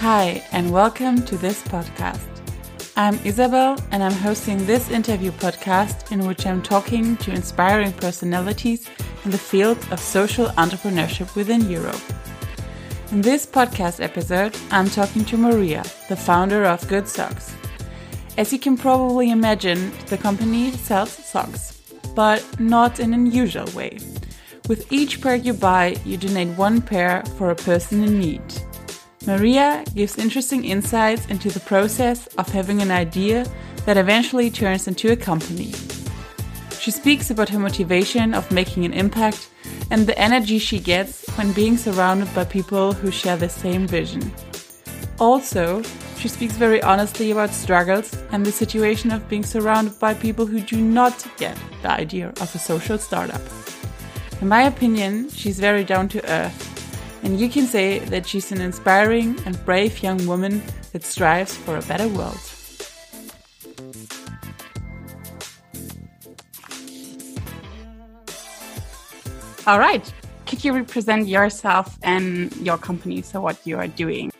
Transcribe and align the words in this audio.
Hi, 0.00 0.44
and 0.52 0.70
welcome 0.70 1.24
to 1.24 1.38
this 1.38 1.62
podcast. 1.62 2.20
I'm 2.96 3.18
Isabel, 3.24 3.82
and 3.90 4.02
I'm 4.02 4.12
hosting 4.12 4.66
this 4.66 4.90
interview 4.90 5.30
podcast 5.30 6.12
in 6.12 6.26
which 6.26 6.46
I'm 6.46 6.60
talking 6.60 7.16
to 7.16 7.32
inspiring 7.32 7.94
personalities 7.94 8.90
in 9.24 9.30
the 9.30 9.38
field 9.38 9.78
of 9.90 9.98
social 9.98 10.48
entrepreneurship 10.58 11.34
within 11.34 11.70
Europe. 11.70 12.00
In 13.10 13.22
this 13.22 13.46
podcast 13.46 14.04
episode, 14.04 14.54
I'm 14.70 14.90
talking 14.90 15.24
to 15.24 15.38
Maria, 15.38 15.82
the 16.10 16.16
founder 16.16 16.66
of 16.66 16.86
Good 16.88 17.08
Socks. 17.08 17.54
As 18.36 18.52
you 18.52 18.58
can 18.58 18.76
probably 18.76 19.30
imagine, 19.30 19.92
the 20.08 20.18
company 20.18 20.72
sells 20.72 21.10
socks, 21.10 21.80
but 22.14 22.44
not 22.60 23.00
in 23.00 23.14
an 23.14 23.24
usual 23.24 23.66
way. 23.74 23.98
With 24.68 24.92
each 24.92 25.22
pair 25.22 25.36
you 25.36 25.54
buy, 25.54 25.96
you 26.04 26.18
donate 26.18 26.58
one 26.58 26.82
pair 26.82 27.24
for 27.38 27.50
a 27.50 27.56
person 27.56 28.04
in 28.04 28.18
need. 28.20 28.42
Maria 29.26 29.84
gives 29.92 30.18
interesting 30.18 30.64
insights 30.64 31.26
into 31.26 31.50
the 31.50 31.60
process 31.60 32.28
of 32.38 32.48
having 32.48 32.80
an 32.80 32.92
idea 32.92 33.44
that 33.84 33.96
eventually 33.96 34.50
turns 34.50 34.86
into 34.86 35.10
a 35.10 35.16
company. 35.16 35.72
She 36.78 36.92
speaks 36.92 37.30
about 37.30 37.48
her 37.48 37.58
motivation 37.58 38.34
of 38.34 38.52
making 38.52 38.84
an 38.84 38.92
impact 38.92 39.50
and 39.90 40.06
the 40.06 40.16
energy 40.16 40.60
she 40.60 40.78
gets 40.78 41.26
when 41.36 41.52
being 41.52 41.76
surrounded 41.76 42.32
by 42.36 42.44
people 42.44 42.92
who 42.92 43.10
share 43.10 43.36
the 43.36 43.48
same 43.48 43.88
vision. 43.88 44.30
Also, 45.18 45.82
she 46.18 46.28
speaks 46.28 46.54
very 46.54 46.80
honestly 46.82 47.32
about 47.32 47.50
struggles 47.50 48.16
and 48.30 48.46
the 48.46 48.52
situation 48.52 49.10
of 49.10 49.28
being 49.28 49.42
surrounded 49.42 49.98
by 49.98 50.14
people 50.14 50.46
who 50.46 50.60
do 50.60 50.80
not 50.80 51.26
get 51.36 51.58
the 51.82 51.90
idea 51.90 52.28
of 52.40 52.54
a 52.54 52.58
social 52.58 52.96
startup. 52.96 53.42
In 54.40 54.46
my 54.46 54.62
opinion, 54.62 55.30
she's 55.30 55.58
very 55.58 55.82
down 55.82 56.08
to 56.10 56.30
earth 56.30 56.75
and 57.26 57.40
you 57.40 57.48
can 57.48 57.66
say 57.66 57.98
that 57.98 58.24
she's 58.24 58.52
an 58.52 58.60
inspiring 58.60 59.36
and 59.46 59.58
brave 59.64 60.00
young 60.00 60.24
woman 60.28 60.62
that 60.92 61.02
strives 61.02 61.56
for 61.56 61.76
a 61.76 61.82
better 61.82 62.06
world. 62.06 62.38
All 69.66 69.80
right. 69.80 70.06
Could 70.46 70.64
you 70.64 70.72
represent 70.72 71.26
yourself 71.26 71.98
and 72.04 72.56
your 72.58 72.78
company, 72.78 73.22
so 73.22 73.40
what 73.40 73.58
you 73.66 73.76
are 73.76 73.88
doing? 73.88 74.30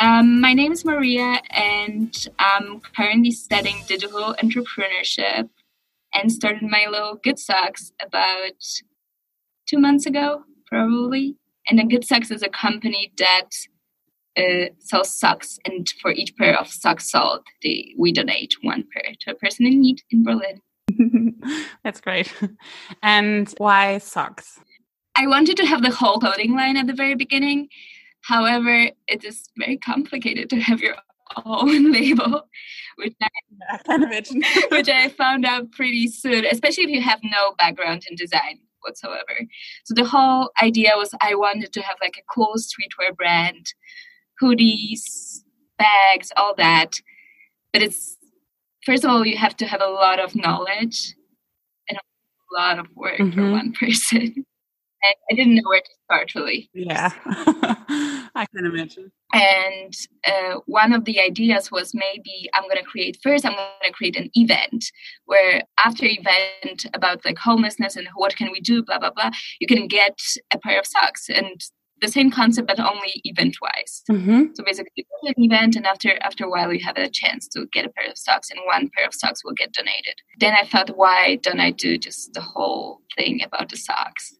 Um, 0.00 0.40
my 0.40 0.54
name 0.54 0.72
is 0.72 0.84
Maria, 0.84 1.40
and 1.50 2.12
I'm 2.40 2.80
currently 2.96 3.30
studying 3.30 3.76
digital 3.86 4.34
entrepreneurship 4.42 5.48
and 6.12 6.32
started 6.32 6.64
my 6.64 6.86
little 6.90 7.14
Good 7.14 7.38
Socks 7.38 7.92
about 8.02 8.58
two 9.68 9.78
months 9.78 10.06
ago, 10.06 10.42
probably. 10.66 11.36
And 11.68 11.78
then 11.78 11.88
Good 11.88 12.04
Socks 12.04 12.30
is 12.30 12.42
a 12.42 12.48
company 12.48 13.12
that 13.18 13.50
uh, 14.36 14.66
sells 14.78 15.18
socks, 15.18 15.58
and 15.64 15.88
for 16.02 16.10
each 16.10 16.36
pair 16.36 16.58
of 16.58 16.68
socks 16.68 17.10
sold, 17.10 17.46
they, 17.62 17.94
we 17.98 18.12
donate 18.12 18.54
one 18.62 18.84
pair 18.92 19.14
to 19.20 19.30
a 19.30 19.34
person 19.34 19.66
in 19.66 19.80
need 19.80 20.02
in 20.10 20.24
Berlin. 20.24 20.60
That's 21.84 22.00
great. 22.00 22.32
And 23.02 23.52
why 23.58 23.98
socks? 23.98 24.58
I 25.16 25.26
wanted 25.26 25.56
to 25.58 25.66
have 25.66 25.82
the 25.82 25.90
whole 25.90 26.18
clothing 26.18 26.56
line 26.56 26.76
at 26.76 26.86
the 26.86 26.92
very 26.92 27.14
beginning. 27.14 27.68
However, 28.22 28.90
it 29.06 29.24
is 29.24 29.48
very 29.56 29.76
complicated 29.76 30.50
to 30.50 30.60
have 30.60 30.80
your 30.80 30.96
own 31.44 31.92
label, 31.92 32.42
which 32.96 33.14
I, 33.22 33.28
I 33.70 33.78
can 33.78 34.02
imagine. 34.02 34.42
which 34.70 34.88
I 34.88 35.08
found 35.10 35.46
out 35.46 35.70
pretty 35.72 36.08
soon, 36.08 36.44
especially 36.46 36.84
if 36.84 36.90
you 36.90 37.02
have 37.02 37.20
no 37.22 37.54
background 37.58 38.04
in 38.10 38.16
design 38.16 38.58
whatsoever. 38.84 39.46
So 39.84 39.94
the 39.94 40.04
whole 40.04 40.50
idea 40.62 40.92
was 40.96 41.14
I 41.20 41.34
wanted 41.34 41.72
to 41.72 41.82
have 41.82 41.96
like 42.00 42.16
a 42.18 42.32
cool 42.32 42.54
streetwear 42.56 43.16
brand, 43.16 43.74
hoodies, 44.42 45.42
bags, 45.78 46.32
all 46.36 46.54
that. 46.56 46.92
But 47.72 47.82
it's 47.82 48.16
first 48.84 49.04
of 49.04 49.10
all 49.10 49.26
you 49.26 49.36
have 49.36 49.56
to 49.58 49.66
have 49.66 49.82
a 49.82 49.90
lot 49.90 50.20
of 50.20 50.34
knowledge 50.34 51.14
and 51.88 51.98
a 51.98 52.54
lot 52.54 52.78
of 52.78 52.86
work 52.94 53.18
mm-hmm. 53.18 53.38
for 53.38 53.50
one 53.50 53.72
person. 53.78 54.44
I 55.30 55.34
didn't 55.34 55.56
know 55.56 55.62
where 55.66 55.82
to 55.82 55.90
start 56.04 56.34
really. 56.34 56.70
Yeah, 56.72 57.10
I 58.36 58.46
can 58.46 58.66
imagine. 58.66 59.12
And 59.32 59.94
uh, 60.26 60.60
one 60.66 60.92
of 60.92 61.04
the 61.04 61.20
ideas 61.20 61.70
was 61.70 61.92
maybe 61.94 62.48
I'm 62.54 62.64
going 62.64 62.76
to 62.76 62.82
create 62.82 63.18
first. 63.22 63.44
I'm 63.44 63.52
going 63.52 63.68
to 63.84 63.92
create 63.92 64.16
an 64.16 64.30
event 64.34 64.84
where 65.26 65.62
after 65.84 66.04
event 66.06 66.86
about 66.94 67.24
like 67.24 67.38
homelessness 67.38 67.96
and 67.96 68.08
what 68.14 68.36
can 68.36 68.50
we 68.50 68.60
do, 68.60 68.82
blah 68.82 68.98
blah 68.98 69.10
blah. 69.10 69.30
You 69.60 69.66
can 69.66 69.86
get 69.88 70.18
a 70.52 70.58
pair 70.58 70.78
of 70.78 70.86
socks 70.86 71.28
and 71.28 71.60
the 72.00 72.08
same 72.08 72.30
concept 72.30 72.68
but 72.68 72.80
only 72.80 73.20
event 73.24 73.56
wise 73.62 74.02
mm-hmm. 74.10 74.44
so 74.54 74.64
basically 74.64 75.06
an 75.22 75.34
event 75.38 75.76
and 75.76 75.86
after 75.86 76.18
after 76.22 76.44
a 76.44 76.50
while 76.50 76.72
you 76.72 76.84
have 76.84 76.98
a 76.98 77.08
chance 77.08 77.48
to 77.48 77.66
get 77.72 77.86
a 77.86 77.88
pair 77.90 78.10
of 78.10 78.18
socks 78.18 78.50
and 78.50 78.60
one 78.66 78.90
pair 78.94 79.06
of 79.06 79.14
socks 79.14 79.42
will 79.44 79.54
get 79.54 79.72
donated 79.72 80.16
then 80.40 80.54
i 80.60 80.66
thought 80.66 80.90
why 80.96 81.36
don't 81.36 81.60
i 81.60 81.70
do 81.70 81.96
just 81.96 82.32
the 82.34 82.40
whole 82.40 83.00
thing 83.16 83.40
about 83.42 83.70
the 83.70 83.76
socks 83.76 84.36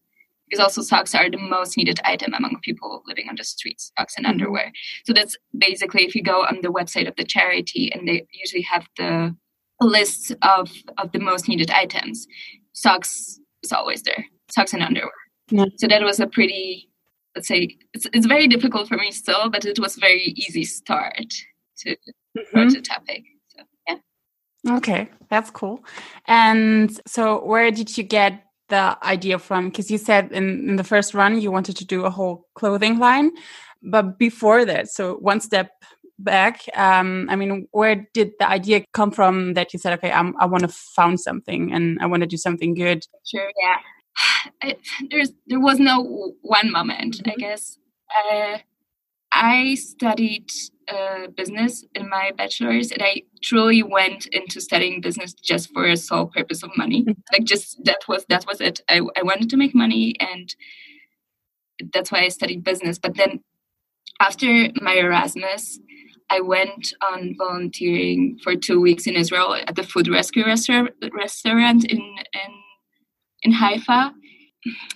because 0.47 0.61
also 0.61 0.81
socks 0.81 1.15
are 1.15 1.29
the 1.29 1.37
most 1.37 1.77
needed 1.77 1.99
item 2.03 2.33
among 2.33 2.59
people 2.61 3.03
living 3.07 3.27
on 3.29 3.35
the 3.35 3.43
streets 3.43 3.91
socks 3.97 4.15
and 4.17 4.25
mm-hmm. 4.25 4.33
underwear 4.33 4.71
so 5.05 5.13
that's 5.13 5.35
basically 5.57 6.03
if 6.03 6.15
you 6.15 6.23
go 6.23 6.41
on 6.43 6.59
the 6.61 6.71
website 6.71 7.07
of 7.07 7.15
the 7.15 7.23
charity 7.23 7.91
and 7.93 8.07
they 8.07 8.25
usually 8.33 8.61
have 8.61 8.87
the 8.97 9.35
list 9.81 10.31
of 10.41 10.71
of 10.97 11.11
the 11.11 11.19
most 11.19 11.47
needed 11.47 11.69
items 11.71 12.27
socks 12.73 13.39
is 13.63 13.71
always 13.71 14.01
there 14.03 14.25
socks 14.49 14.73
and 14.73 14.83
underwear 14.83 15.11
yeah. 15.49 15.65
so 15.77 15.87
that 15.87 16.01
was 16.01 16.19
a 16.19 16.27
pretty 16.27 16.89
let's 17.35 17.47
say 17.47 17.75
it's, 17.93 18.07
it's 18.13 18.25
very 18.25 18.47
difficult 18.47 18.87
for 18.87 18.97
me 18.97 19.11
still 19.11 19.49
but 19.49 19.65
it 19.65 19.79
was 19.79 19.95
very 19.95 20.33
easy 20.37 20.63
start 20.63 21.33
to 21.77 21.95
mm-hmm. 22.37 22.69
the 22.69 22.81
topic 22.81 23.23
so 23.47 23.63
yeah 23.87 24.77
okay 24.77 25.09
that's 25.29 25.51
cool 25.51 25.83
and 26.27 27.01
so 27.05 27.43
where 27.43 27.69
did 27.71 27.97
you 27.97 28.03
get 28.03 28.44
the 28.69 28.97
idea 29.03 29.39
from? 29.39 29.69
Because 29.69 29.91
you 29.91 29.97
said 29.97 30.31
in, 30.31 30.69
in 30.69 30.75
the 30.75 30.83
first 30.83 31.13
run 31.13 31.39
you 31.39 31.51
wanted 31.51 31.77
to 31.77 31.85
do 31.85 32.05
a 32.05 32.09
whole 32.09 32.47
clothing 32.55 32.99
line, 32.99 33.31
but 33.81 34.17
before 34.17 34.65
that, 34.65 34.89
so 34.89 35.15
one 35.15 35.39
step 35.39 35.71
back, 36.17 36.61
um, 36.75 37.27
I 37.29 37.35
mean, 37.35 37.67
where 37.71 38.07
did 38.13 38.31
the 38.39 38.49
idea 38.49 38.85
come 38.93 39.11
from 39.11 39.53
that 39.53 39.73
you 39.73 39.79
said, 39.79 39.93
okay, 39.93 40.11
I'm, 40.11 40.35
I 40.39 40.45
want 40.45 40.61
to 40.61 40.69
found 40.69 41.19
something 41.19 41.73
and 41.73 41.99
I 42.01 42.05
want 42.05 42.21
to 42.21 42.27
do 42.27 42.37
something 42.37 42.73
good? 42.73 43.05
Sure, 43.25 43.51
yeah. 43.61 43.77
I, 44.63 44.75
there's 45.11 45.31
there 45.47 45.59
was 45.59 45.79
no 45.79 46.33
one 46.41 46.71
moment, 46.71 47.15
mm 47.15 47.21
-hmm. 47.21 47.29
I 47.29 47.31
mm-hmm. 47.31 47.41
guess. 47.41 47.79
Uh, 48.17 48.57
I 49.31 49.75
studied 49.75 50.49
uh, 50.87 51.27
business 51.35 51.85
in 51.95 52.09
my 52.09 52.31
bachelor's, 52.37 52.91
and 52.91 53.01
I 53.01 53.23
truly 53.43 53.83
went 53.83 54.27
into 54.27 54.61
studying 54.61 55.01
business 55.01 55.33
just 55.33 55.71
for 55.73 55.85
a 55.85 55.97
sole 55.97 56.27
purpose 56.27 56.63
of 56.63 56.75
money. 56.77 57.03
Mm-hmm. 57.03 57.21
Like, 57.33 57.43
just 57.43 57.83
that 57.85 58.07
was 58.07 58.25
that 58.29 58.45
was 58.47 58.61
it. 58.61 58.81
I, 58.89 59.01
I 59.17 59.23
wanted 59.23 59.49
to 59.49 59.57
make 59.57 59.75
money, 59.75 60.15
and 60.19 60.55
that's 61.93 62.11
why 62.11 62.21
I 62.21 62.29
studied 62.29 62.63
business. 62.63 62.99
But 62.99 63.15
then, 63.15 63.43
after 64.19 64.69
my 64.81 64.93
Erasmus, 64.95 65.79
I 66.29 66.41
went 66.41 66.93
on 67.01 67.35
volunteering 67.37 68.39
for 68.43 68.55
two 68.55 68.81
weeks 68.81 69.07
in 69.07 69.15
Israel 69.15 69.55
at 69.55 69.75
the 69.75 69.83
food 69.83 70.07
rescue 70.07 70.45
restaurant 70.45 70.91
restaurant 71.13 71.85
in 71.85 71.99
in 71.99 72.51
in 73.43 73.51
Haifa. 73.51 74.13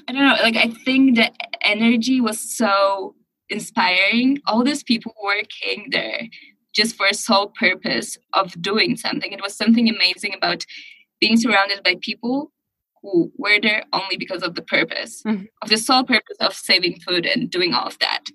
I 0.08 0.12
don't 0.12 0.26
know, 0.26 0.38
like 0.42 0.56
I 0.56 0.70
think 0.84 1.16
the 1.16 1.32
energy 1.62 2.22
was 2.22 2.40
so 2.40 3.16
inspiring 3.50 4.40
all 4.46 4.64
these 4.64 4.84
people 4.84 5.14
working 5.24 5.88
there 5.92 6.28
just 6.74 6.96
for 6.96 7.08
a 7.08 7.14
sole 7.14 7.48
purpose 7.48 8.18
of 8.34 8.60
doing 8.62 8.96
something. 8.96 9.32
It 9.32 9.42
was 9.42 9.56
something 9.56 9.90
amazing 9.90 10.34
about 10.36 10.66
being 11.20 11.38
surrounded 11.38 11.84
by 11.84 11.96
people 12.00 12.52
who 13.02 13.32
were 13.38 13.60
there 13.62 13.84
only 13.94 14.18
because 14.18 14.44
of 14.44 14.56
the 14.56 14.62
purpose, 14.62 15.24
mm-hmm. 15.24 15.46
of 15.62 15.70
the 15.70 15.78
sole 15.78 16.04
purpose 16.04 16.38
of 16.40 16.54
saving 16.54 17.00
food 17.00 17.26
and 17.26 17.50
doing 17.50 17.74
all 17.74 17.88
of 17.88 17.98
that. 18.00 18.26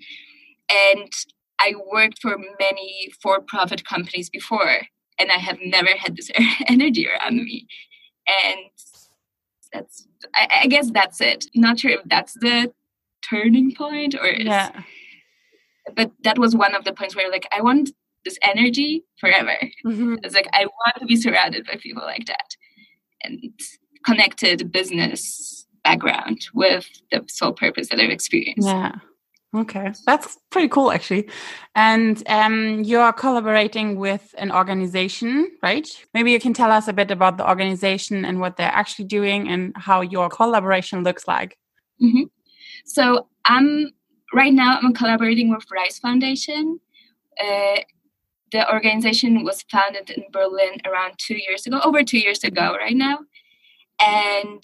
And 0.93 1.13
I 1.61 1.75
worked 1.93 2.21
for 2.21 2.37
many 2.37 3.13
for 3.23 3.41
profit 3.41 3.85
companies 3.85 4.31
before, 4.31 4.83
and 5.19 5.31
I 5.31 5.37
have 5.37 5.59
never 5.65 5.91
had 5.97 6.17
this 6.17 6.31
energy 6.67 7.07
around 7.09 7.37
me. 7.37 7.67
And 8.27 8.71
that's, 9.73 10.09
I, 10.35 10.63
I 10.63 10.67
guess 10.67 10.91
that's 10.91 11.21
it. 11.21 11.47
Not 11.55 11.79
sure 11.79 11.93
if 11.93 12.01
that's 12.07 12.35
the 12.35 12.73
turning 13.23 13.75
point 13.75 14.15
or 14.15 14.27
yeah 14.27 14.83
but 15.97 16.11
that 16.23 16.39
was 16.39 16.55
one 16.57 16.75
of 16.75 16.85
the 16.85 16.93
points 16.93 17.15
where 17.17 17.31
like 17.31 17.47
I 17.53 17.61
want 17.61 17.91
this 18.25 18.39
energy 18.43 19.05
forever. 19.19 19.57
Mm-hmm. 19.87 20.17
It's 20.23 20.35
like 20.35 20.49
I 20.53 20.65
want 20.65 20.97
to 20.99 21.07
be 21.07 21.17
surrounded 21.17 21.67
by 21.67 21.77
people 21.77 22.03
like 22.03 22.27
that 22.27 22.57
and 23.23 23.53
connected 24.05 24.71
business 24.73 25.67
background 25.83 26.47
with 26.55 26.89
the 27.11 27.25
sole 27.29 27.53
purpose 27.53 27.89
that 27.89 28.01
I've 28.01 28.11
experienced. 28.11 28.67
Yeah. 28.67 28.93
Okay, 29.55 29.93
that's 30.05 30.37
pretty 30.51 30.67
cool, 30.67 30.91
actually. 30.91 31.29
And 31.77 32.21
um, 32.29 32.83
you 32.83 32.99
are 32.99 33.13
collaborating 33.13 34.01
with 34.01 34.35
an 34.37 34.51
organization, 34.51 35.49
right? 35.63 35.89
Maybe 36.13 36.33
you 36.33 36.41
can 36.41 36.55
tell 36.55 36.73
us 36.73 36.89
a 36.89 36.93
bit 36.93 37.13
about 37.13 37.37
the 37.37 37.49
organization 37.49 38.25
and 38.25 38.41
what 38.41 38.57
they're 38.57 38.67
actually 38.67 39.05
doing 39.05 39.49
and 39.49 39.73
how 39.77 40.01
your 40.01 40.29
collaboration 40.29 41.05
looks 41.05 41.29
like. 41.29 41.57
Mm 42.03 42.13
-hmm. 42.13 42.31
So 42.85 43.29
I'm 43.49 43.93
right 44.35 44.53
now 44.53 44.79
I'm 44.83 44.93
collaborating 44.93 45.51
with 45.51 45.65
Rice 45.71 45.99
Foundation, 45.99 46.81
uh, 47.43 47.77
the 48.53 48.73
organization 48.73 49.43
was 49.43 49.63
founded 49.71 50.11
in 50.11 50.25
Berlin 50.33 50.81
around 50.87 51.15
two 51.19 51.37
years 51.37 51.67
ago, 51.67 51.81
over 51.83 52.03
two 52.05 52.19
years 52.19 52.45
ago, 52.45 52.77
right 52.79 52.97
now. 52.97 53.19
And 54.01 54.63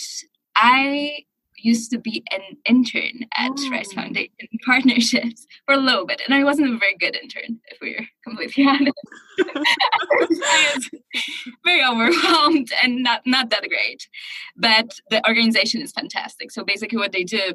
I 0.54 1.24
used 1.56 1.90
to 1.90 1.98
be 1.98 2.22
an 2.30 2.40
intern 2.64 3.26
at 3.36 3.50
oh. 3.58 3.70
Rice 3.70 3.92
Foundation 3.92 4.30
Partnerships 4.64 5.46
for 5.66 5.74
a 5.74 5.78
little 5.78 6.06
bit, 6.06 6.22
and 6.24 6.34
I 6.34 6.44
wasn't 6.44 6.72
a 6.72 6.78
very 6.78 6.96
good 6.98 7.16
intern, 7.16 7.60
if 7.68 7.78
we're 7.80 8.06
completely 8.24 8.64
honest. 8.68 8.94
I 9.40 10.26
was 10.30 10.90
very 11.64 11.84
overwhelmed 11.84 12.72
and 12.82 13.02
not 13.02 13.22
not 13.26 13.50
that 13.50 13.68
great. 13.68 14.08
But 14.56 14.98
the 15.10 15.26
organization 15.26 15.82
is 15.82 15.92
fantastic. 15.92 16.50
So 16.50 16.64
basically, 16.64 16.98
what 16.98 17.12
they 17.12 17.24
do 17.24 17.54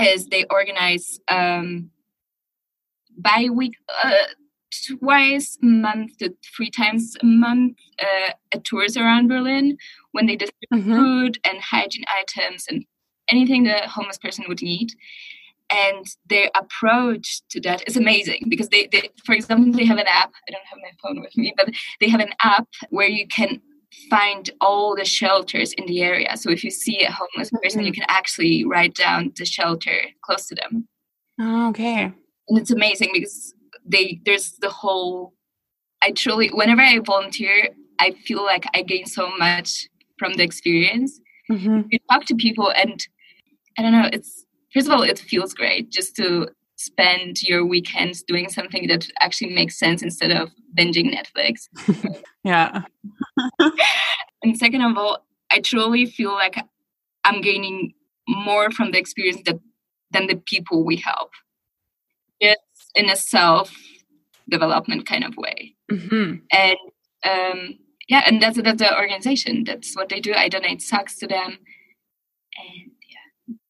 is 0.00 0.26
they 0.28 0.44
organize 0.50 1.20
um, 1.28 1.90
by 3.16 3.48
week. 3.52 3.74
Uh, 4.02 4.12
twice 5.00 5.58
a 5.62 5.66
month 5.66 6.18
to 6.18 6.34
three 6.54 6.70
times 6.70 7.16
a 7.22 7.24
month 7.24 7.78
uh, 8.02 8.58
tours 8.64 8.96
around 8.96 9.28
Berlin 9.28 9.76
when 10.12 10.26
they 10.26 10.36
distribute 10.36 10.84
mm-hmm. 10.84 10.94
food 10.94 11.38
and 11.44 11.60
hygiene 11.60 12.04
items 12.14 12.66
and 12.68 12.84
anything 13.30 13.62
the 13.62 13.78
homeless 13.88 14.18
person 14.18 14.44
would 14.48 14.62
need 14.62 14.92
and 15.70 16.06
their 16.28 16.50
approach 16.54 17.40
to 17.50 17.60
that 17.60 17.82
is 17.86 17.96
amazing 17.96 18.44
because 18.48 18.68
they, 18.68 18.88
they 18.92 19.08
for 19.24 19.34
example 19.34 19.72
they 19.72 19.84
have 19.84 19.98
an 19.98 20.06
app 20.06 20.32
i 20.48 20.52
don't 20.52 20.66
have 20.66 20.78
my 20.82 20.90
phone 21.02 21.20
with 21.20 21.36
me 21.36 21.52
but 21.56 21.70
they 22.00 22.08
have 22.08 22.20
an 22.20 22.32
app 22.42 22.68
where 22.90 23.08
you 23.08 23.26
can 23.26 23.60
find 24.10 24.50
all 24.60 24.94
the 24.96 25.04
shelters 25.04 25.72
in 25.74 25.86
the 25.86 26.02
area 26.02 26.36
so 26.36 26.50
if 26.50 26.62
you 26.64 26.70
see 26.70 27.02
a 27.02 27.10
homeless 27.10 27.50
person 27.50 27.80
mm-hmm. 27.80 27.86
you 27.86 27.92
can 27.92 28.04
actually 28.08 28.64
write 28.64 28.94
down 28.94 29.32
the 29.36 29.44
shelter 29.44 30.00
close 30.22 30.46
to 30.46 30.54
them 30.54 30.86
oh, 31.40 31.68
okay 31.68 32.12
and 32.48 32.58
it's 32.58 32.70
amazing 32.70 33.10
because 33.12 33.54
they 33.84 34.20
there's 34.24 34.52
the 34.60 34.68
whole 34.68 35.32
i 36.02 36.10
truly 36.10 36.48
whenever 36.48 36.82
i 36.82 36.98
volunteer 36.98 37.68
i 38.00 38.10
feel 38.26 38.44
like 38.44 38.64
i 38.74 38.82
gain 38.82 39.06
so 39.06 39.30
much 39.38 39.88
from 40.18 40.34
the 40.34 40.42
experience 40.42 41.20
mm-hmm. 41.50 41.82
you 41.90 41.98
talk 42.10 42.24
to 42.24 42.34
people 42.34 42.72
and 42.72 43.06
I 43.78 43.82
don't 43.82 43.92
know. 43.92 44.08
It's 44.12 44.46
first 44.72 44.86
of 44.86 44.92
all, 44.92 45.02
it 45.02 45.18
feels 45.18 45.54
great 45.54 45.90
just 45.90 46.16
to 46.16 46.48
spend 46.76 47.42
your 47.42 47.64
weekends 47.64 48.22
doing 48.22 48.48
something 48.48 48.86
that 48.86 49.08
actually 49.20 49.54
makes 49.54 49.78
sense 49.78 50.02
instead 50.02 50.30
of 50.30 50.50
binging 50.78 51.12
Netflix. 51.14 51.68
yeah. 52.44 52.82
and 54.42 54.56
second 54.56 54.82
of 54.82 54.96
all, 54.96 55.26
I 55.50 55.60
truly 55.60 56.06
feel 56.06 56.32
like 56.32 56.56
I'm 57.24 57.40
gaining 57.40 57.94
more 58.28 58.70
from 58.70 58.92
the 58.92 58.98
experience 58.98 59.42
that, 59.46 59.58
than 60.10 60.26
the 60.26 60.36
people 60.36 60.84
we 60.84 60.96
help. 60.96 61.30
It's 62.40 62.90
in 62.94 63.08
a 63.08 63.16
self 63.16 63.74
development 64.48 65.06
kind 65.06 65.24
of 65.24 65.36
way. 65.36 65.74
Mm-hmm. 65.90 66.34
And 66.52 66.76
um, 67.24 67.78
yeah, 68.08 68.22
and 68.26 68.40
that's 68.40 68.60
that's 68.60 68.82
the 68.82 68.94
organization. 68.94 69.64
That's 69.64 69.94
what 69.94 70.08
they 70.08 70.20
do. 70.20 70.32
I 70.34 70.48
donate 70.48 70.82
socks 70.82 71.16
to 71.16 71.26
them, 71.26 71.58
and 72.58 72.90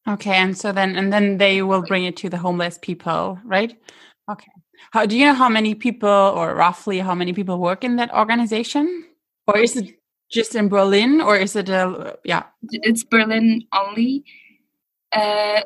Okay, 0.07 0.35
and 0.35 0.57
so 0.57 0.71
then 0.71 0.95
and 0.95 1.11
then 1.11 1.37
they 1.37 1.61
will 1.61 1.81
bring 1.81 2.05
it 2.05 2.15
to 2.17 2.29
the 2.29 2.37
homeless 2.37 2.77
people, 2.81 3.39
right? 3.43 3.77
Okay. 4.31 4.51
How 4.91 5.05
do 5.05 5.17
you 5.17 5.25
know 5.25 5.33
how 5.33 5.49
many 5.49 5.75
people 5.75 6.09
or 6.09 6.55
roughly 6.55 6.99
how 6.99 7.15
many 7.15 7.33
people 7.33 7.59
work 7.59 7.83
in 7.83 7.97
that 7.97 8.13
organization? 8.13 9.05
Or 9.47 9.57
is 9.57 9.75
it 9.75 9.99
just 10.31 10.55
in 10.55 10.69
Berlin 10.69 11.21
or 11.21 11.37
is 11.37 11.55
it 11.55 11.69
a 11.69 12.17
yeah? 12.23 12.43
It's 12.71 13.03
Berlin 13.03 13.63
only. 13.73 14.23
Uh 15.11 15.61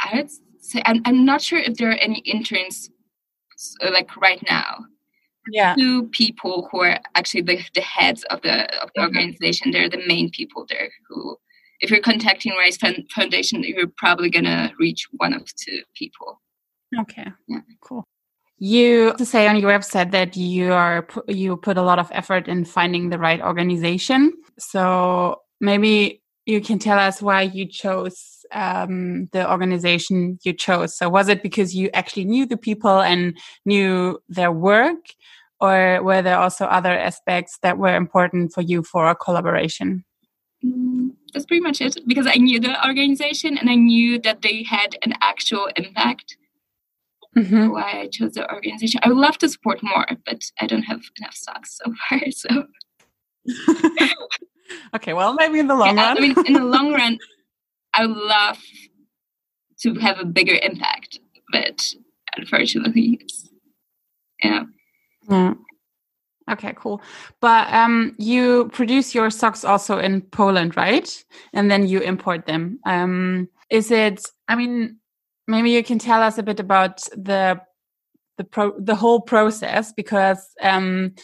I 0.00 0.16
would 0.16 0.30
say 0.60 0.82
I'm 0.84 1.02
I'm 1.04 1.24
not 1.24 1.40
sure 1.40 1.58
if 1.58 1.76
there 1.76 1.90
are 1.90 2.02
any 2.02 2.18
interns 2.20 2.90
uh, 3.80 3.90
like 3.92 4.16
right 4.16 4.42
now. 4.48 4.86
Yeah. 5.50 5.74
Two 5.76 6.08
people 6.08 6.68
who 6.70 6.82
are 6.82 6.98
actually 7.14 7.42
the, 7.42 7.60
the 7.74 7.80
heads 7.80 8.24
of 8.24 8.42
the 8.42 8.72
of 8.82 8.90
the 8.94 9.02
organization. 9.02 9.70
They're 9.70 9.90
the 9.90 10.06
main 10.06 10.30
people 10.30 10.66
there 10.68 10.90
who 11.08 11.36
if 11.82 11.90
you're 11.90 12.00
contacting 12.00 12.52
Rice 12.56 12.78
Foundation, 13.14 13.62
you're 13.64 13.92
probably 13.96 14.30
gonna 14.30 14.72
reach 14.78 15.06
one 15.12 15.34
of 15.34 15.44
two 15.56 15.82
people. 15.94 16.40
Okay. 16.98 17.26
Yeah. 17.48 17.60
Cool. 17.80 18.04
You 18.58 19.14
to 19.18 19.26
say 19.26 19.48
on 19.48 19.56
your 19.56 19.70
website 19.70 20.12
that 20.12 20.36
you 20.36 20.72
are 20.72 21.06
you 21.26 21.56
put 21.56 21.76
a 21.76 21.82
lot 21.82 21.98
of 21.98 22.08
effort 22.12 22.46
in 22.46 22.64
finding 22.64 23.10
the 23.10 23.18
right 23.18 23.42
organization. 23.42 24.32
So 24.58 25.40
maybe 25.60 26.22
you 26.46 26.60
can 26.60 26.78
tell 26.78 26.98
us 26.98 27.20
why 27.20 27.42
you 27.42 27.66
chose 27.66 28.44
um, 28.52 29.28
the 29.32 29.50
organization 29.50 30.38
you 30.44 30.52
chose. 30.52 30.96
So 30.96 31.08
was 31.08 31.28
it 31.28 31.42
because 31.42 31.74
you 31.74 31.90
actually 31.94 32.24
knew 32.24 32.46
the 32.46 32.56
people 32.56 33.00
and 33.00 33.36
knew 33.64 34.20
their 34.28 34.52
work, 34.52 35.00
or 35.60 36.00
were 36.02 36.22
there 36.22 36.38
also 36.38 36.66
other 36.66 36.92
aspects 36.92 37.58
that 37.62 37.78
were 37.78 37.96
important 37.96 38.52
for 38.52 38.60
you 38.60 38.82
for 38.84 39.08
a 39.08 39.16
collaboration? 39.16 40.04
Mm, 40.64 41.12
that's 41.32 41.46
pretty 41.46 41.62
much 41.62 41.80
it 41.80 41.96
because 42.06 42.26
I 42.26 42.34
knew 42.34 42.60
the 42.60 42.84
organization 42.86 43.56
and 43.56 43.70
I 43.70 43.74
knew 43.74 44.18
that 44.20 44.42
they 44.42 44.62
had 44.62 44.96
an 45.02 45.14
actual 45.20 45.68
impact. 45.76 46.36
Mm-hmm. 47.36 47.70
Why 47.70 48.00
I 48.02 48.08
chose 48.08 48.32
the 48.32 48.50
organization. 48.52 49.00
I 49.02 49.08
would 49.08 49.16
love 49.16 49.38
to 49.38 49.48
support 49.48 49.82
more, 49.82 50.06
but 50.26 50.42
I 50.60 50.66
don't 50.66 50.82
have 50.82 51.00
enough 51.18 51.34
socks 51.34 51.78
so 51.82 51.94
far. 52.08 52.30
So 52.30 52.66
okay, 54.94 55.12
well, 55.12 55.34
maybe 55.34 55.58
in 55.58 55.66
the 55.66 55.74
long 55.74 55.96
yeah, 55.96 56.08
run. 56.08 56.18
I 56.18 56.20
mean, 56.20 56.34
in 56.46 56.52
the 56.54 56.64
long 56.64 56.92
run, 56.92 57.18
I 57.94 58.06
would 58.06 58.16
love 58.16 58.58
to 59.80 59.94
have 59.94 60.18
a 60.18 60.24
bigger 60.24 60.58
impact, 60.62 61.18
but 61.50 61.94
unfortunately, 62.36 63.18
it's 63.20 63.48
yeah. 64.42 64.64
Yeah. 65.28 65.54
Okay, 66.50 66.74
cool. 66.76 67.00
But 67.40 67.72
um, 67.72 68.14
you 68.18 68.68
produce 68.72 69.14
your 69.14 69.30
socks 69.30 69.64
also 69.64 69.98
in 69.98 70.22
Poland, 70.22 70.76
right? 70.76 71.24
And 71.52 71.70
then 71.70 71.86
you 71.86 72.00
import 72.00 72.46
them. 72.46 72.80
Um, 72.84 73.48
is 73.70 73.90
it? 73.90 74.26
I 74.48 74.56
mean, 74.56 74.98
maybe 75.46 75.70
you 75.70 75.82
can 75.82 75.98
tell 75.98 76.22
us 76.22 76.38
a 76.38 76.42
bit 76.42 76.60
about 76.60 77.02
the 77.16 77.60
the 78.38 78.44
pro 78.44 78.72
the 78.78 78.96
whole 78.96 79.20
process 79.20 79.92
because 79.92 80.48
um, 80.60 81.14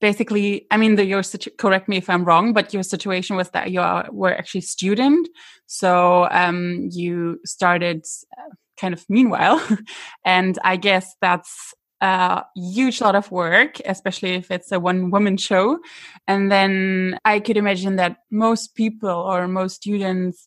basically, 0.00 0.66
I 0.70 0.76
mean, 0.78 0.96
the, 0.96 1.04
your 1.04 1.22
correct 1.58 1.88
me 1.88 1.98
if 1.98 2.10
I'm 2.10 2.24
wrong, 2.24 2.52
but 2.52 2.74
your 2.74 2.82
situation 2.82 3.36
was 3.36 3.50
that 3.50 3.70
you 3.70 3.80
are, 3.80 4.08
were 4.10 4.34
actually 4.34 4.62
student, 4.62 5.28
so 5.66 6.28
um, 6.30 6.88
you 6.90 7.40
started. 7.44 8.04
Uh, 8.36 8.54
kind 8.78 8.92
of 8.92 9.02
meanwhile 9.08 9.58
and 10.26 10.58
i 10.62 10.76
guess 10.76 11.14
that's 11.22 11.72
a 12.00 12.44
huge 12.54 13.00
lot 13.00 13.14
of 13.14 13.30
work, 13.30 13.80
especially 13.86 14.34
if 14.34 14.50
it's 14.50 14.72
a 14.72 14.80
one 14.80 15.10
woman 15.10 15.36
show. 15.36 15.78
And 16.26 16.50
then 16.50 17.18
I 17.24 17.40
could 17.40 17.56
imagine 17.56 17.96
that 17.96 18.18
most 18.30 18.74
people 18.74 19.08
or 19.08 19.48
most 19.48 19.76
students 19.76 20.46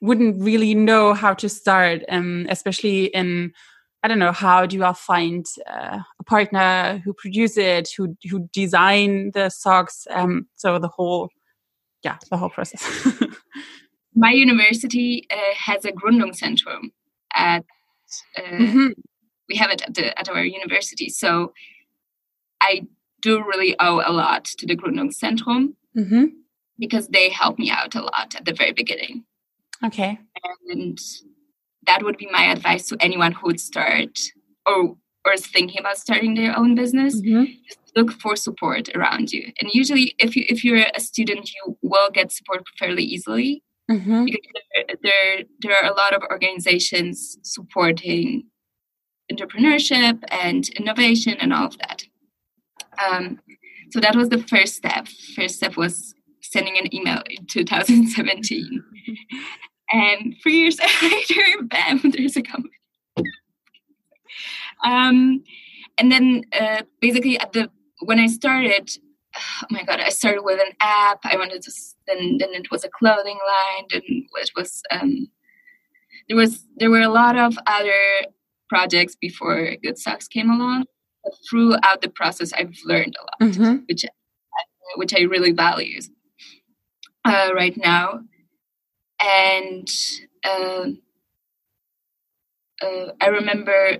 wouldn't 0.00 0.42
really 0.42 0.74
know 0.74 1.14
how 1.14 1.34
to 1.34 1.48
start, 1.48 2.02
um, 2.08 2.46
especially 2.48 3.06
in 3.06 3.52
I 4.02 4.08
don't 4.08 4.18
know 4.18 4.32
how 4.32 4.64
do 4.64 4.82
I 4.82 4.94
find 4.94 5.44
uh, 5.68 5.98
a 6.18 6.24
partner 6.24 7.02
who 7.04 7.12
produce 7.12 7.58
it, 7.58 7.90
who 7.94 8.16
who 8.30 8.48
design 8.50 9.32
the 9.32 9.50
socks, 9.50 10.06
um, 10.10 10.46
so 10.56 10.78
the 10.78 10.88
whole 10.88 11.28
yeah 12.02 12.16
the 12.30 12.38
whole 12.38 12.48
process. 12.48 12.82
My 14.14 14.30
university 14.30 15.26
uh, 15.30 15.54
has 15.54 15.84
a 15.84 15.92
Gründungszentrum 15.92 16.92
at 17.34 17.64
uh, 18.38 18.42
mm 18.42 18.72
-hmm 18.72 18.92
we 19.50 19.56
have 19.56 19.70
it 19.70 19.82
at, 19.82 19.94
the, 19.94 20.18
at 20.18 20.28
our 20.28 20.44
university. 20.44 21.08
So 21.08 21.52
I 22.62 22.86
do 23.20 23.42
really 23.44 23.74
owe 23.78 24.02
a 24.04 24.12
lot 24.12 24.44
to 24.44 24.66
the 24.66 24.76
Gründungszentrum 24.76 25.74
mm-hmm. 25.96 26.24
because 26.78 27.08
they 27.08 27.28
helped 27.28 27.58
me 27.58 27.70
out 27.70 27.94
a 27.94 28.02
lot 28.02 28.34
at 28.36 28.44
the 28.44 28.54
very 28.54 28.72
beginning. 28.72 29.24
Okay. 29.84 30.18
And 30.68 30.98
that 31.86 32.02
would 32.02 32.16
be 32.16 32.28
my 32.30 32.44
advice 32.44 32.88
to 32.88 32.96
anyone 33.00 33.32
who 33.32 33.48
would 33.48 33.60
start 33.60 34.18
or 34.66 34.96
or 35.26 35.34
is 35.34 35.46
thinking 35.46 35.78
about 35.80 35.98
starting 35.98 36.34
their 36.34 36.58
own 36.58 36.74
business. 36.74 37.20
Mm-hmm. 37.20 37.44
Just 37.66 37.78
look 37.94 38.12
for 38.12 38.36
support 38.36 38.88
around 38.94 39.32
you. 39.32 39.52
And 39.60 39.70
usually, 39.74 40.14
if 40.18 40.34
you 40.34 40.44
if 40.48 40.64
you're 40.64 40.84
a 40.94 41.00
student, 41.00 41.50
you 41.54 41.76
will 41.82 42.10
get 42.10 42.32
support 42.32 42.62
fairly 42.78 43.02
easily. 43.02 43.62
Mm-hmm. 43.90 44.24
Because 44.26 44.40
there, 44.74 44.96
there 45.02 45.44
there 45.60 45.76
are 45.76 45.90
a 45.90 45.94
lot 45.94 46.14
of 46.14 46.22
organizations 46.30 47.38
supporting 47.42 48.44
entrepreneurship 49.30 50.22
and 50.30 50.68
innovation 50.70 51.36
and 51.40 51.52
all 51.52 51.66
of 51.66 51.78
that. 51.78 52.04
Um, 53.08 53.40
so 53.90 54.00
that 54.00 54.14
was 54.14 54.28
the 54.28 54.42
first 54.42 54.74
step. 54.74 55.08
First 55.34 55.56
step 55.56 55.76
was 55.76 56.14
sending 56.42 56.78
an 56.78 56.94
email 56.94 57.22
in 57.28 57.46
2017. 57.46 58.84
and 59.92 60.36
three 60.42 60.58
years 60.58 60.78
later, 61.02 61.42
bam, 61.62 62.00
there's 62.10 62.36
a 62.36 62.42
company. 62.42 62.74
um, 64.84 65.42
and 65.98 66.10
then 66.10 66.44
uh, 66.58 66.82
basically 67.00 67.38
at 67.38 67.52
the 67.52 67.70
when 68.02 68.18
I 68.18 68.28
started, 68.28 68.90
oh 69.36 69.66
my 69.70 69.82
god, 69.82 70.00
I 70.00 70.08
started 70.08 70.42
with 70.42 70.58
an 70.60 70.72
app. 70.80 71.20
I 71.24 71.36
wanted 71.36 71.62
to 71.62 71.72
then 72.06 72.38
then 72.38 72.54
it 72.54 72.70
was 72.70 72.84
a 72.84 72.88
clothing 72.88 73.38
line. 73.38 73.86
and 73.92 74.02
it 74.06 74.50
was 74.56 74.82
um, 74.90 75.28
there 76.28 76.36
was 76.36 76.64
there 76.76 76.90
were 76.90 77.02
a 77.02 77.08
lot 77.08 77.36
of 77.36 77.58
other 77.66 77.92
projects 78.74 79.14
before 79.26 79.76
Good 79.82 79.98
Socks 79.98 80.26
came 80.28 80.48
along. 80.50 80.84
but 81.22 81.34
throughout 81.50 82.00
the 82.00 82.08
process, 82.20 82.50
I've 82.58 82.78
learned 82.90 83.14
a 83.20 83.22
lot, 83.28 83.40
Mhm. 83.52 83.84
which 83.88 84.02
which 85.00 85.12
I 85.14 85.20
really 85.34 85.52
value 85.52 86.00
uh, 87.30 87.50
right 87.62 87.76
now. 87.76 88.06
And 89.22 89.88
um 90.50 90.86
uh, 92.82 93.08
I 93.20 93.26
remember 93.40 93.98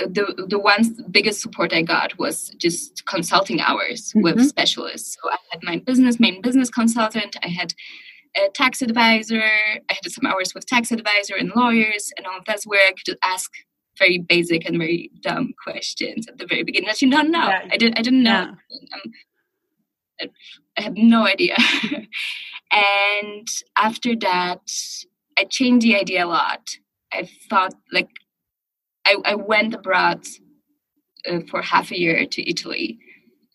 uh, 0.00 0.06
the 0.16 0.24
the 0.52 0.58
one 0.58 0.82
biggest 1.16 1.40
support 1.40 1.72
I 1.72 1.82
got 1.82 2.18
was 2.18 2.36
just 2.66 3.06
consulting 3.06 3.60
hours 3.60 4.12
with 4.16 4.36
Mhm. 4.38 4.48
specialists. 4.54 5.08
So 5.14 5.30
I 5.30 5.38
had 5.52 5.60
my 5.62 5.76
business 5.88 6.18
main 6.18 6.36
business 6.46 6.70
consultant. 6.80 7.36
I 7.46 7.48
had 7.60 7.70
a 8.36 8.48
tax 8.50 8.82
advisor. 8.82 9.42
I 9.42 9.94
had 9.94 10.10
some 10.10 10.26
hours 10.26 10.54
with 10.54 10.66
tax 10.66 10.90
advisor 10.90 11.34
and 11.36 11.52
lawyers, 11.54 12.12
and 12.16 12.26
all 12.26 12.38
of 12.38 12.44
that's 12.46 12.66
where 12.66 12.86
I 12.86 12.92
could 12.92 13.16
ask 13.24 13.50
very 13.98 14.18
basic 14.18 14.66
and 14.66 14.76
very 14.78 15.10
dumb 15.20 15.52
questions 15.62 16.26
at 16.28 16.38
the 16.38 16.46
very 16.46 16.64
beginning 16.64 16.88
that 16.88 17.00
you 17.00 17.10
don't 17.10 17.30
know. 17.30 17.46
Yeah. 17.46 17.68
I 17.70 17.76
did. 17.76 17.96
I 17.98 18.02
didn't 18.02 18.22
know. 18.24 18.54
Yeah. 18.70 18.94
Um, 18.94 19.12
I- 20.20 20.30
I 20.76 20.82
had 20.82 20.96
no 20.96 21.24
idea. 21.26 21.56
and 22.72 23.46
after 23.76 24.16
that, 24.16 24.70
I 25.38 25.44
changed 25.44 25.84
the 25.86 25.96
idea 25.96 26.24
a 26.24 26.26
lot. 26.26 26.70
I 27.12 27.28
thought 27.48 27.74
like 27.92 28.08
I, 29.06 29.16
I 29.24 29.34
went 29.36 29.74
abroad 29.74 30.26
uh, 31.28 31.40
for 31.48 31.62
half 31.62 31.90
a 31.92 31.98
year 31.98 32.26
to 32.26 32.48
Italy. 32.50 32.98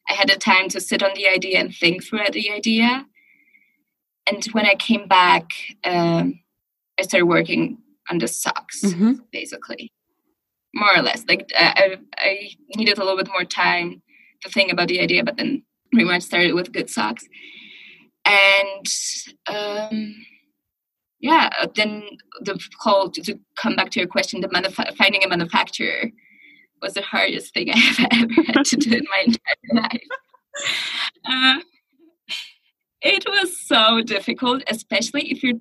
I 0.10 0.14
had 0.14 0.30
the 0.30 0.36
time 0.38 0.70
to 0.70 0.80
sit 0.82 1.04
on 1.04 1.12
the 1.16 1.28
idea 1.28 1.60
and 1.60 1.74
think 1.76 2.04
through 2.04 2.26
the 2.32 2.52
idea. 2.52 3.06
And 4.30 4.44
when 4.52 4.66
I 4.66 4.76
came 4.76 5.08
back, 5.08 5.46
um, 5.84 6.40
I 7.00 7.04
started 7.04 7.26
working 7.26 7.78
on 8.10 8.18
the 8.20 8.28
socks, 8.28 8.82
Mhm. 8.84 9.20
basically, 9.32 9.92
more 10.74 10.96
or 10.98 11.02
less. 11.02 11.24
Like 11.28 11.50
uh, 11.58 11.74
I, 11.76 11.98
I 12.18 12.50
needed 12.76 12.98
a 12.98 13.04
little 13.04 13.18
bit 13.18 13.28
more 13.30 13.44
time 13.46 14.02
to 14.42 14.50
think 14.50 14.72
about 14.72 14.88
the 14.88 15.00
idea, 15.00 15.24
but 15.24 15.38
then 15.38 15.64
pretty 15.92 16.06
much 16.06 16.24
started 16.24 16.54
with 16.54 16.72
good 16.72 16.90
socks. 16.90 17.26
And 18.26 18.86
um, 19.48 20.16
yeah, 21.20 21.50
then 21.76 22.04
the 22.42 22.60
whole 22.80 23.10
to, 23.12 23.22
to 23.24 23.40
come 23.56 23.76
back 23.76 23.90
to 23.92 24.00
your 24.00 24.08
question, 24.08 24.42
the 24.42 24.48
manuf- 24.50 24.96
finding 24.98 25.24
a 25.24 25.28
manufacturer 25.28 26.12
was 26.82 26.94
the 26.94 27.02
hardest 27.02 27.54
thing 27.54 27.70
I 27.74 27.78
have 27.78 28.08
ever 28.12 28.44
had 28.48 28.66
to 28.66 28.76
do 28.78 28.92
in 28.98 29.06
my 29.10 29.24
entire 29.26 29.84
life. 29.84 30.08
Uh, 31.26 31.60
it 33.02 33.26
was 33.28 33.58
so 33.60 34.02
difficult, 34.02 34.64
especially 34.68 35.32
if 35.32 35.44
you're 35.44 35.60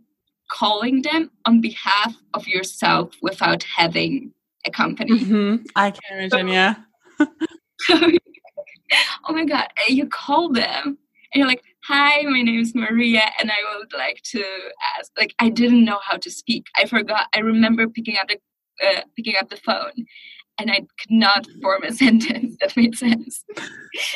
calling 0.50 1.02
them 1.02 1.30
on 1.45 1.61
behalf 1.61 2.16
of 2.35 2.47
yourself 2.49 3.14
without 3.23 3.62
having 3.64 4.33
a 4.66 4.71
company. 4.71 5.12
Mhm. 5.18 5.64
I 5.76 5.90
can 5.90 6.18
imagine. 6.18 6.49
Yeah. 6.49 6.75
oh 9.28 9.33
my 9.33 9.45
god 9.45 9.68
you 9.88 10.07
call 10.07 10.50
them 10.50 10.85
and 10.87 11.35
you're 11.35 11.47
like 11.47 11.62
hi 11.85 12.23
my 12.23 12.40
name 12.42 12.61
is 12.61 12.75
maria 12.75 13.23
and 13.38 13.50
i 13.50 13.57
would 13.76 13.92
like 13.92 14.21
to 14.23 14.42
ask 14.99 15.11
like 15.18 15.35
i 15.40 15.49
didn't 15.49 15.85
know 15.85 15.99
how 16.02 16.16
to 16.16 16.30
speak 16.30 16.64
i 16.76 16.87
forgot 16.87 17.26
i 17.35 17.40
remember 17.40 17.87
picking 17.88 18.16
up 18.16 18.28
the 18.28 18.38
uh, 18.87 19.00
picking 19.16 19.35
up 19.40 19.49
the 19.50 19.57
phone 19.57 19.92
and 20.59 20.71
i 20.71 20.76
could 20.78 21.11
not 21.11 21.47
form 21.61 21.83
a 21.83 21.92
sentence 22.04 22.57
that 22.61 22.76
made 22.76 22.97
sense 22.97 23.45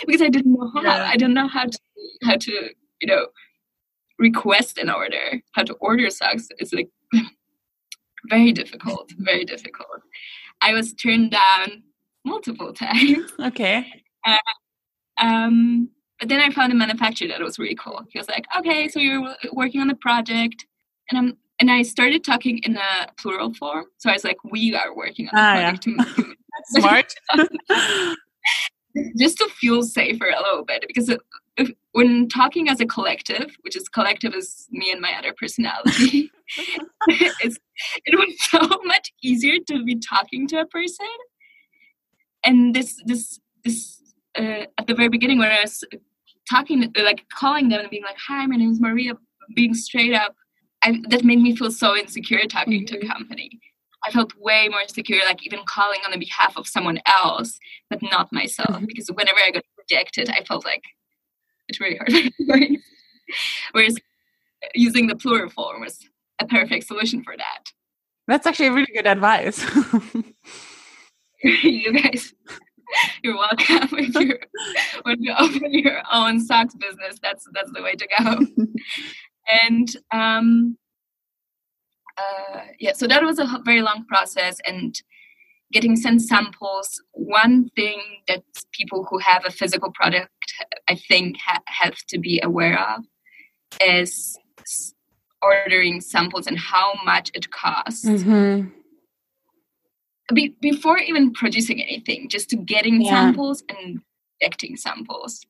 because 0.07 0.23
i 0.23 0.29
didn't 0.29 0.53
know 0.53 0.71
how 0.75 0.83
Yeah. 0.83 1.11
i 1.11 1.17
don't 1.17 1.35
know 1.35 1.49
how 1.49 1.65
to 1.67 1.79
how 2.25 2.37
to 2.37 2.71
you 3.03 3.07
know 3.09 3.27
request 4.19 4.79
an 4.79 4.89
order 4.89 5.43
how 5.55 5.63
to 5.65 5.75
order 5.75 6.09
socks 6.09 6.47
it's 6.59 6.73
like 6.73 6.89
very 8.31 8.53
difficult 8.53 9.11
very 9.19 9.45
difficult 9.45 10.01
i 10.63 10.73
was 10.73 10.95
turned 10.95 11.31
down 11.33 11.83
multiple 12.25 12.73
times 12.87 13.31
Okay. 13.41 13.85
um, 15.21 15.91
but 16.21 16.29
then 16.29 16.41
I 16.41 16.51
found 16.51 16.73
a 16.73 16.77
manufacturer 16.77 17.27
that 17.29 17.41
was 17.41 17.59
really 17.59 17.75
cool. 17.75 18.01
He 18.13 18.17
was 18.21 18.29
like, 18.29 18.45
"Okay, 18.59 18.87
so 18.87 19.01
you're 19.01 19.35
working 19.53 19.81
on 19.81 19.89
the 19.89 19.97
project," 19.97 20.65
and 21.11 21.19
I'm 21.19 21.37
and 21.59 21.69
I 21.69 21.83
started 21.83 22.23
talking 22.23 22.59
in 22.59 22.77
a 22.77 23.09
plural 23.19 23.53
form. 23.55 23.87
So 23.99 24.09
I 24.09 24.13
was 24.13 24.23
like, 24.23 24.37
"We 24.45 24.73
are 24.77 24.95
working 24.95 25.27
on 25.29 25.33
the 25.35 25.41
Ah, 25.41 25.55
yeah. 25.57 25.71
project 25.71 25.83
to, 25.83 26.25
to 26.77 26.81
Smart. 26.81 27.13
just 29.19 29.39
to 29.39 29.49
feel 29.61 29.83
safer 29.83 30.27
a 30.29 30.41
little 30.41 30.65
bit 30.65 30.85
because 30.87 31.09
if, 31.57 31.71
when 31.93 32.29
talking 32.29 32.69
as 32.69 32.81
a 32.81 32.87
collective, 32.87 33.57
which 33.63 33.77
is 33.77 33.89
collective 33.89 34.35
as 34.35 34.67
me 34.71 34.91
and 34.91 35.01
my 35.01 35.13
other 35.19 35.33
personality, 35.35 36.31
it's, 37.09 37.59
it 38.05 38.19
was 38.19 38.35
so 38.51 38.81
much 38.85 39.13
easier 39.23 39.57
to 39.69 39.85
be 39.85 39.99
talking 39.99 40.47
to 40.49 40.61
a 40.61 40.67
person. 40.67 41.07
And 42.45 42.75
this 42.75 43.01
this 43.07 43.39
this 43.65 44.01
uh, 44.37 44.67
at 44.79 44.87
the 44.87 44.95
very 44.95 45.09
beginning 45.09 45.39
when 45.39 45.51
I 45.51 45.61
was 45.63 45.85
talking 46.51 46.93
like 46.97 47.25
calling 47.33 47.69
them 47.69 47.81
and 47.81 47.91
being 47.91 48.03
like, 48.03 48.19
"Hi, 48.29 48.45
my 48.47 48.57
name 48.57 48.73
is 48.73 48.81
Maria," 48.81 49.13
being 49.55 49.75
straight 49.75 50.13
up, 50.13 50.35
I, 50.83 51.01
that 51.09 51.25
made 51.25 51.41
me 51.41 51.55
feel 51.55 51.71
so 51.71 51.97
insecure 51.97 52.45
talking 52.49 52.85
to 52.87 52.99
a 52.99 53.07
company. 53.07 53.61
I 54.05 54.11
felt 54.11 54.33
way 54.37 54.69
more 54.69 54.81
secure, 54.89 55.21
like 55.25 55.47
even 55.47 55.61
calling 55.67 56.01
on 56.05 56.11
the 56.11 56.19
behalf 56.19 56.57
of 56.57 56.67
someone 56.67 56.99
else, 57.07 57.59
but 57.89 58.03
not 58.03 58.33
myself. 58.33 58.81
Mhm. 58.81 58.89
Because 58.89 59.09
whenever 59.09 59.39
I 59.39 59.53
got 59.53 59.63
rejected, 59.79 60.29
I 60.31 60.43
felt 60.43 60.65
like 60.65 60.83
it's 61.73 61.81
really 61.81 61.97
hard. 61.97 62.79
Whereas 63.73 63.97
using 64.75 65.07
the 65.07 65.17
plural 65.17 65.51
form 65.51 65.81
was 65.81 65.99
a 66.41 66.47
perfect 66.47 66.87
solution 66.87 67.23
for 67.23 67.37
that. 67.37 67.73
That's 68.29 68.47
actually 68.47 68.71
really 68.71 68.93
good 68.95 69.07
advice. 69.07 69.65
you 71.43 71.93
guys, 71.93 72.35
you're 73.23 73.37
welcome. 73.37 73.89
If 73.99 74.15
you 74.15 74.39
when 75.03 75.23
you 75.23 75.35
open 75.39 75.73
your 75.73 76.03
own 76.13 76.41
socks 76.41 76.75
business, 76.75 77.19
that's 77.23 77.47
that's 77.53 77.73
the 77.73 77.83
way 77.83 77.95
to 77.95 78.09
go. 78.19 78.47
and 79.65 79.97
um, 80.13 80.77
uh, 82.19 82.61
yeah, 82.79 82.93
so 82.93 83.07
that 83.07 83.23
was 83.23 83.39
a 83.39 83.61
very 83.65 83.83
long 83.83 84.05
process 84.07 84.59
and 84.67 85.01
getting 85.73 85.97
sent 85.97 86.23
samples. 86.23 87.03
One 87.13 87.71
thing 87.71 88.01
that 88.29 88.45
people 88.73 89.07
who 89.09 89.19
have 89.19 89.45
a 89.45 89.51
physical 89.51 89.91
product, 89.91 90.31
I 90.89 90.95
think, 90.95 91.37
ha- 91.45 91.63
have 91.67 91.97
to 92.09 92.19
be 92.19 92.41
aware 92.43 92.79
of 92.81 93.05
is 93.85 94.37
ordering 95.43 96.01
samples 96.01 96.47
and 96.47 96.59
how 96.59 96.93
much 97.05 97.31
it 97.35 97.51
costs. 97.51 98.05
Hmm 98.23 98.69
be, 100.35 100.55
before 100.61 100.99
even 100.99 101.33
producing 101.33 101.83
anything, 101.83 102.29
just 102.29 102.49
to 102.51 102.57
getting 102.57 103.03
Yeah. 103.03 103.11
samples 103.11 103.63
and 103.69 104.01
collecting 104.41 104.77
samples. 104.77 105.45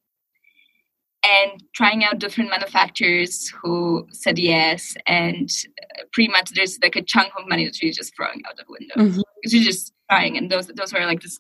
And 1.24 1.62
trying 1.72 2.02
out 2.04 2.18
different 2.18 2.50
manufacturers 2.50 3.48
who 3.62 4.08
said 4.10 4.40
yes 4.40 4.96
and 5.06 5.48
uh, 5.80 6.02
pretty 6.12 6.32
much 6.32 6.50
there's 6.50 6.80
like 6.82 6.96
a 6.96 7.02
chunk 7.02 7.28
of 7.38 7.48
money 7.48 7.64
that 7.64 7.80
you're 7.80 7.92
just 7.92 8.16
throwing 8.16 8.42
out 8.48 8.56
the 8.56 8.64
window. 8.68 8.94
Mhm. 8.96 9.22
because 9.40 9.54
you're 9.54 9.62
just 9.62 9.92
trying 10.10 10.36
and 10.36 10.50
those 10.50 10.66
those 10.68 10.92
were 10.92 11.06
like 11.06 11.20
this 11.22 11.38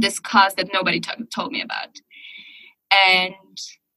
this 0.00 0.18
cost 0.18 0.56
that 0.56 0.68
nobody 0.72 0.98
t- 1.00 1.10
told 1.34 1.52
me 1.52 1.60
about 1.60 1.90
and 3.08 3.34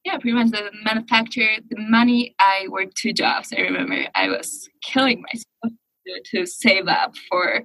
yeah 0.04 0.18
pretty 0.18 0.34
much 0.34 0.52
the 0.52 0.72
manufacturer 0.84 1.56
the 1.70 1.78
money 1.80 2.36
i 2.40 2.68
worked 2.70 2.96
two 2.96 3.14
jobs 3.14 3.54
i 3.58 3.62
remember 3.62 4.06
i 4.16 4.30
was 4.30 4.70
killing 4.82 5.22
myself 5.22 5.74
to, 6.06 6.22
to 6.40 6.46
save 6.46 6.88
up 6.88 7.14
for 7.30 7.64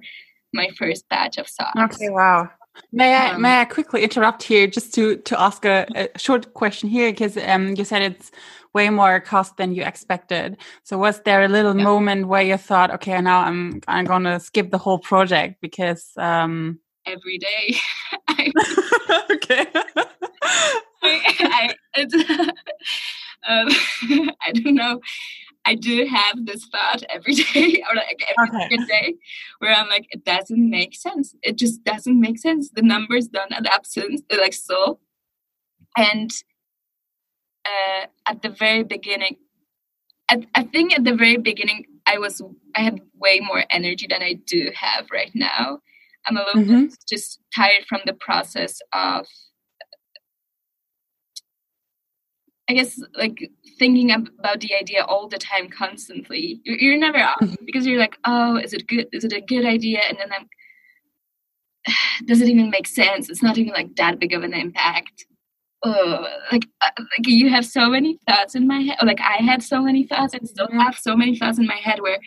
my 0.53 0.69
first 0.77 1.07
batch 1.09 1.37
of 1.37 1.47
socks 1.47 1.97
Okay, 2.01 2.09
wow. 2.09 2.49
May 2.93 3.13
I 3.15 3.33
Um, 3.35 3.41
may 3.41 3.59
I 3.61 3.65
quickly 3.65 4.01
interrupt 4.03 4.43
here 4.43 4.65
just 4.65 4.93
to 4.95 5.17
to 5.17 5.39
ask 5.39 5.65
a, 5.65 5.85
a 5.95 6.17
short 6.17 6.53
question 6.53 6.89
here 6.89 7.11
because 7.11 7.37
um 7.37 7.75
you 7.75 7.83
said 7.83 8.01
it's 8.01 8.31
way 8.73 8.89
more 8.89 9.19
cost 9.19 9.57
than 9.57 9.73
you 9.75 9.83
expected. 9.83 10.57
So 10.83 10.97
was 10.97 11.19
there 11.21 11.43
a 11.43 11.49
little 11.49 11.75
Yeah. 11.77 11.83
moment 11.83 12.27
where 12.29 12.41
you 12.41 12.57
thought, 12.57 12.89
okay, 12.91 13.19
now 13.21 13.41
I'm 13.41 13.81
I'm 13.87 14.05
gonna 14.05 14.39
skip 14.39 14.71
the 14.71 14.77
whole 14.77 14.99
project 14.99 15.59
because 15.61 16.11
um 16.17 16.79
every 17.05 17.37
day 17.37 17.75
I, 18.27 18.51
okay 19.31 19.67
I, 21.03 21.75
it's, 21.95 22.13
um, 23.47 23.67
I 24.41 24.51
don't 24.53 24.75
know 24.75 25.01
I 25.65 25.75
do 25.75 26.05
have 26.05 26.45
this 26.45 26.65
thought 26.65 27.03
every 27.09 27.33
day 27.35 27.83
or 27.89 27.95
like 27.95 28.21
every 28.29 28.49
Okay. 28.49 28.69
second 28.69 28.87
day 28.87 29.15
where 29.59 29.73
I'm 29.73 29.89
like, 29.89 30.07
it 30.09 30.25
doesn't 30.25 30.69
make 30.69 30.95
sense. 30.95 31.35
It 31.43 31.57
just 31.57 31.83
doesn't 31.83 32.19
make 32.19 32.39
sense. 32.39 32.71
The 32.71 32.81
numbers 32.81 33.27
don't 33.27 33.51
add 33.51 33.67
up 33.67 33.85
since 33.85 34.21
like 34.31 34.53
so. 34.53 34.99
And 35.97 36.31
uh, 37.65 38.07
at 38.27 38.41
the 38.41 38.49
very 38.49 38.83
beginning, 38.83 39.37
I, 40.29 40.47
I 40.55 40.63
think 40.63 40.93
at 40.93 41.03
the 41.03 41.15
very 41.15 41.37
beginning, 41.37 41.85
I 42.05 42.17
was 42.17 42.41
I 42.75 42.81
had 42.81 43.01
way 43.15 43.39
more 43.41 43.63
energy 43.69 44.07
than 44.09 44.23
I 44.23 44.33
do 44.33 44.71
have 44.75 45.07
right 45.11 45.31
now. 45.35 45.79
I'm 46.27 46.37
a 46.37 46.43
little 46.43 46.61
Mhm. 46.63 46.89
bit 46.89 46.97
just 47.09 47.39
tired 47.55 47.85
from 47.87 48.01
the 48.05 48.13
process 48.13 48.79
of 48.93 49.27
I 52.69 52.73
guess 52.73 53.01
like 53.17 53.49
thinking 53.79 54.11
about 54.11 54.61
the 54.61 54.73
idea 54.75 55.03
all 55.03 55.27
the 55.27 55.37
time, 55.37 55.67
constantly. 55.69 56.61
You're, 56.63 56.77
you're 56.77 56.97
never 56.97 57.17
off 57.19 57.43
because 57.65 57.85
you're 57.85 57.99
like, 57.99 58.17
oh, 58.25 58.55
is 58.57 58.71
it 58.73 58.87
good? 58.87 59.07
Is 59.11 59.25
it 59.25 59.33
a 59.33 59.41
good 59.41 59.65
idea? 59.65 59.99
And 60.07 60.17
then 60.17 60.31
I'm 60.31 60.47
does 62.25 62.41
it 62.41 62.47
even 62.49 62.69
make 62.69 62.87
sense 62.87 63.29
it's 63.29 63.43
not 63.43 63.57
even 63.57 63.73
like 63.73 63.95
that 63.95 64.19
big 64.19 64.33
of 64.33 64.43
an 64.43 64.53
impact 64.53 65.25
oh, 65.83 66.27
like 66.51 66.65
uh, 66.81 66.89
like 66.97 67.27
you 67.27 67.49
have 67.49 67.65
so 67.65 67.89
many 67.89 68.19
thoughts 68.27 68.53
in 68.55 68.67
my 68.67 68.79
head 68.81 68.97
like 69.03 69.19
i 69.21 69.37
had 69.37 69.63
so 69.63 69.81
many 69.81 70.05
thoughts 70.05 70.33
and 70.33 70.47
still 70.47 70.67
have 70.71 70.95
so 70.97 71.15
many 71.15 71.35
thoughts 71.35 71.57
in 71.57 71.65
my 71.65 71.75
head 71.75 71.99
where 72.01 72.19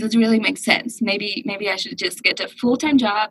does 0.00 0.14
it 0.14 0.18
really 0.18 0.40
make 0.40 0.58
sense 0.58 1.00
maybe 1.00 1.42
maybe 1.46 1.68
i 1.70 1.76
should 1.76 1.98
just 1.98 2.22
get 2.22 2.40
a 2.40 2.48
full-time 2.48 2.98
job 2.98 3.30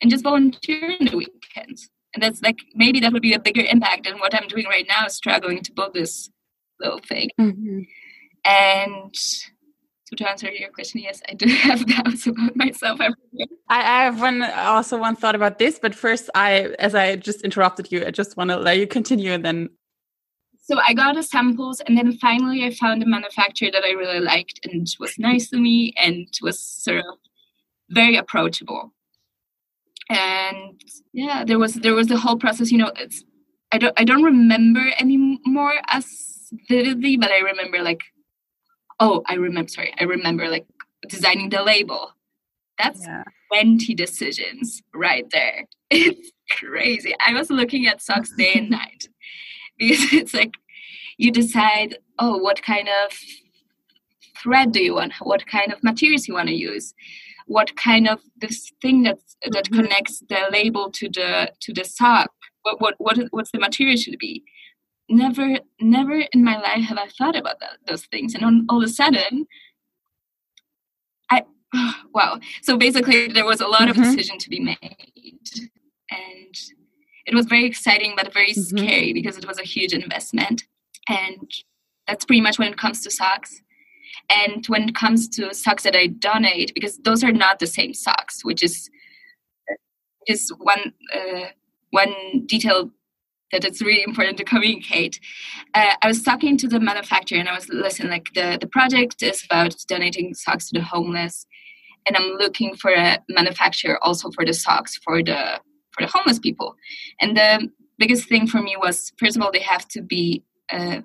and 0.00 0.10
just 0.10 0.24
volunteer 0.24 0.90
in 0.98 1.06
the 1.06 1.16
weekends 1.16 1.88
and 2.14 2.22
that's 2.22 2.42
like 2.42 2.58
maybe 2.74 3.00
that 3.00 3.12
would 3.12 3.22
be 3.22 3.34
a 3.34 3.38
bigger 3.38 3.62
impact 3.62 4.04
than 4.04 4.18
what 4.18 4.34
i'm 4.34 4.48
doing 4.48 4.66
right 4.66 4.86
now 4.88 5.06
struggling 5.08 5.62
to 5.62 5.72
build 5.72 5.94
this 5.94 6.30
little 6.80 7.00
thing 7.00 7.30
mm-hmm. 7.40 7.80
and 8.44 9.14
so 10.08 10.14
to 10.14 10.28
answer 10.28 10.48
your 10.50 10.70
question, 10.70 11.00
yes, 11.00 11.20
I 11.28 11.34
do 11.34 11.46
have 11.66 11.84
doubts 11.84 12.26
about 12.28 12.54
myself. 12.54 13.00
I, 13.00 13.10
I 13.68 14.04
have 14.04 14.20
one 14.20 14.42
also 14.42 14.98
one 14.98 15.16
thought 15.16 15.34
about 15.34 15.58
this, 15.58 15.80
but 15.80 15.94
first, 15.94 16.30
I 16.34 16.74
as 16.78 16.94
I 16.94 17.16
just 17.16 17.42
interrupted 17.42 17.90
you, 17.90 18.06
I 18.06 18.12
just 18.12 18.36
want 18.36 18.50
to 18.50 18.56
let 18.56 18.78
you 18.78 18.86
continue, 18.86 19.32
and 19.32 19.44
then. 19.44 19.70
So 20.68 20.78
I 20.84 20.94
got 20.94 21.14
the 21.14 21.22
samples, 21.22 21.80
and 21.80 21.96
then 21.96 22.12
finally 22.18 22.64
I 22.64 22.70
found 22.70 23.02
a 23.02 23.06
manufacturer 23.06 23.70
that 23.70 23.84
I 23.84 23.90
really 23.90 24.20
liked 24.20 24.60
and 24.64 24.86
was 24.98 25.18
nice 25.18 25.48
to 25.50 25.58
me 25.58 25.94
and 25.96 26.26
was 26.42 26.58
sort 26.58 26.98
of 26.98 27.04
very 27.90 28.16
approachable. 28.16 28.92
And 30.08 30.80
yeah, 31.12 31.44
there 31.44 31.58
was 31.58 31.74
there 31.74 31.94
was 31.94 32.08
the 32.08 32.18
whole 32.18 32.36
process. 32.36 32.72
You 32.72 32.78
know, 32.78 32.92
it's 32.96 33.24
I 33.72 33.78
don't 33.78 33.94
I 33.96 34.04
don't 34.04 34.24
remember 34.24 34.84
anymore 34.98 35.74
as 35.88 36.50
vividly, 36.68 37.16
but 37.16 37.30
I 37.30 37.38
remember 37.38 37.80
like 37.82 38.02
oh 39.00 39.22
i 39.26 39.34
remember 39.34 39.68
sorry 39.68 39.94
i 40.00 40.04
remember 40.04 40.48
like 40.48 40.66
designing 41.08 41.48
the 41.50 41.62
label 41.62 42.12
that's 42.78 43.02
yeah. 43.02 43.22
20 43.52 43.94
decisions 43.94 44.82
right 44.94 45.28
there 45.30 45.64
it's 45.90 46.32
crazy 46.50 47.14
i 47.26 47.32
was 47.32 47.50
looking 47.50 47.86
at 47.86 48.02
socks 48.02 48.32
day 48.36 48.54
and 48.54 48.70
night 48.80 49.08
because 49.88 50.12
it's 50.12 50.34
like 50.34 50.54
you 51.18 51.30
decide 51.30 51.98
oh 52.18 52.36
what 52.38 52.62
kind 52.62 52.88
of 52.88 53.12
thread 54.42 54.72
do 54.72 54.82
you 54.82 54.94
want? 54.94 55.12
What 55.20 55.46
kind 55.46 55.72
of 55.72 55.82
materials 55.82 56.28
you 56.28 56.34
want 56.34 56.48
to 56.48 56.54
use? 56.54 56.94
What 57.46 57.76
kind 57.76 58.08
of 58.08 58.20
this 58.36 58.72
thing 58.82 59.02
that 59.04 59.18
that 59.50 59.64
mm-hmm. 59.64 59.82
connects 59.82 60.22
the 60.28 60.48
label 60.50 60.90
to 60.92 61.08
the 61.08 61.52
to 61.60 61.72
the 61.72 61.84
sock? 61.84 62.30
What 62.62 62.80
what 62.80 62.94
what 62.98 63.18
what's 63.30 63.50
the 63.50 63.58
material 63.58 63.96
should 63.96 64.18
be? 64.18 64.42
Never 65.08 65.58
never 65.80 66.24
in 66.32 66.42
my 66.44 66.56
life 66.60 66.82
have 66.88 66.98
i 66.98 67.08
thought 67.18 67.36
about 67.36 67.60
that, 67.60 67.78
those 67.86 68.06
things. 68.06 68.34
And 68.34 68.44
on, 68.44 68.66
all 68.68 68.82
of 68.82 68.88
a 68.88 68.92
sudden 68.92 69.46
i 71.30 71.42
wow. 72.14 72.40
So 72.62 72.76
basically 72.76 73.28
there 73.28 73.44
was 73.44 73.60
a 73.60 73.68
lot 73.68 73.82
mm-hmm. 73.82 74.02
of 74.02 74.06
decision 74.08 74.38
to 74.38 74.48
be 74.50 74.60
made. 74.60 75.54
And 76.10 76.54
it 77.26 77.34
was 77.34 77.46
very 77.46 77.64
exciting 77.64 78.14
but 78.16 78.32
very 78.32 78.52
mm-hmm. 78.52 78.76
scary 78.76 79.12
because 79.12 79.36
it 79.36 79.46
was 79.46 79.58
a 79.58 79.64
huge 79.64 79.92
investment 79.92 80.64
and 81.08 81.50
that's 82.06 82.24
pretty 82.24 82.40
much 82.40 82.58
when 82.58 82.72
it 82.72 82.78
comes 82.78 83.02
to 83.02 83.10
socks 83.10 83.62
and 84.30 84.66
when 84.66 84.88
it 84.88 84.94
comes 84.94 85.28
to 85.28 85.52
socks 85.54 85.82
that 85.82 85.96
i 85.96 86.06
donate 86.06 86.72
because 86.74 86.98
those 86.98 87.22
are 87.22 87.32
not 87.32 87.58
the 87.58 87.66
same 87.66 87.92
socks 87.92 88.44
which 88.44 88.62
is 88.62 88.90
is 90.26 90.52
one 90.58 90.92
uh, 91.14 91.46
one 91.90 92.44
detail 92.46 92.90
that 93.52 93.64
it's 93.64 93.80
really 93.80 94.02
important 94.02 94.36
to 94.38 94.44
communicate. 94.44 95.20
Uh, 95.72 95.94
I 96.02 96.08
was 96.08 96.22
talking 96.22 96.56
to 96.58 96.68
the 96.68 96.80
manufacturer 96.80 97.38
and 97.38 97.48
I 97.48 97.54
was 97.54 97.68
listening, 97.68 98.10
like 98.10 98.28
the 98.34 98.58
the 98.60 98.66
project 98.66 99.22
is 99.22 99.44
about 99.44 99.76
donating 99.88 100.34
socks 100.34 100.68
to 100.68 100.78
the 100.78 100.84
homeless, 100.84 101.46
and 102.06 102.16
I'm 102.16 102.32
looking 102.38 102.74
for 102.74 102.92
a 102.92 103.18
manufacturer 103.28 104.02
also 104.04 104.30
for 104.32 104.44
the 104.44 104.54
socks 104.54 104.96
for 104.96 105.22
the 105.22 105.60
for 105.96 106.06
the 106.06 106.12
homeless 106.12 106.38
people. 106.38 106.76
And 107.20 107.36
the 107.36 107.68
biggest 107.98 108.28
thing 108.28 108.46
for 108.46 108.60
me 108.60 108.76
was 108.78 109.12
first 109.18 109.36
of 109.36 109.42
all 109.42 109.50
they 109.52 109.60
have 109.60 109.88
to 109.88 110.02
be 110.02 110.44
uh, 110.70 111.00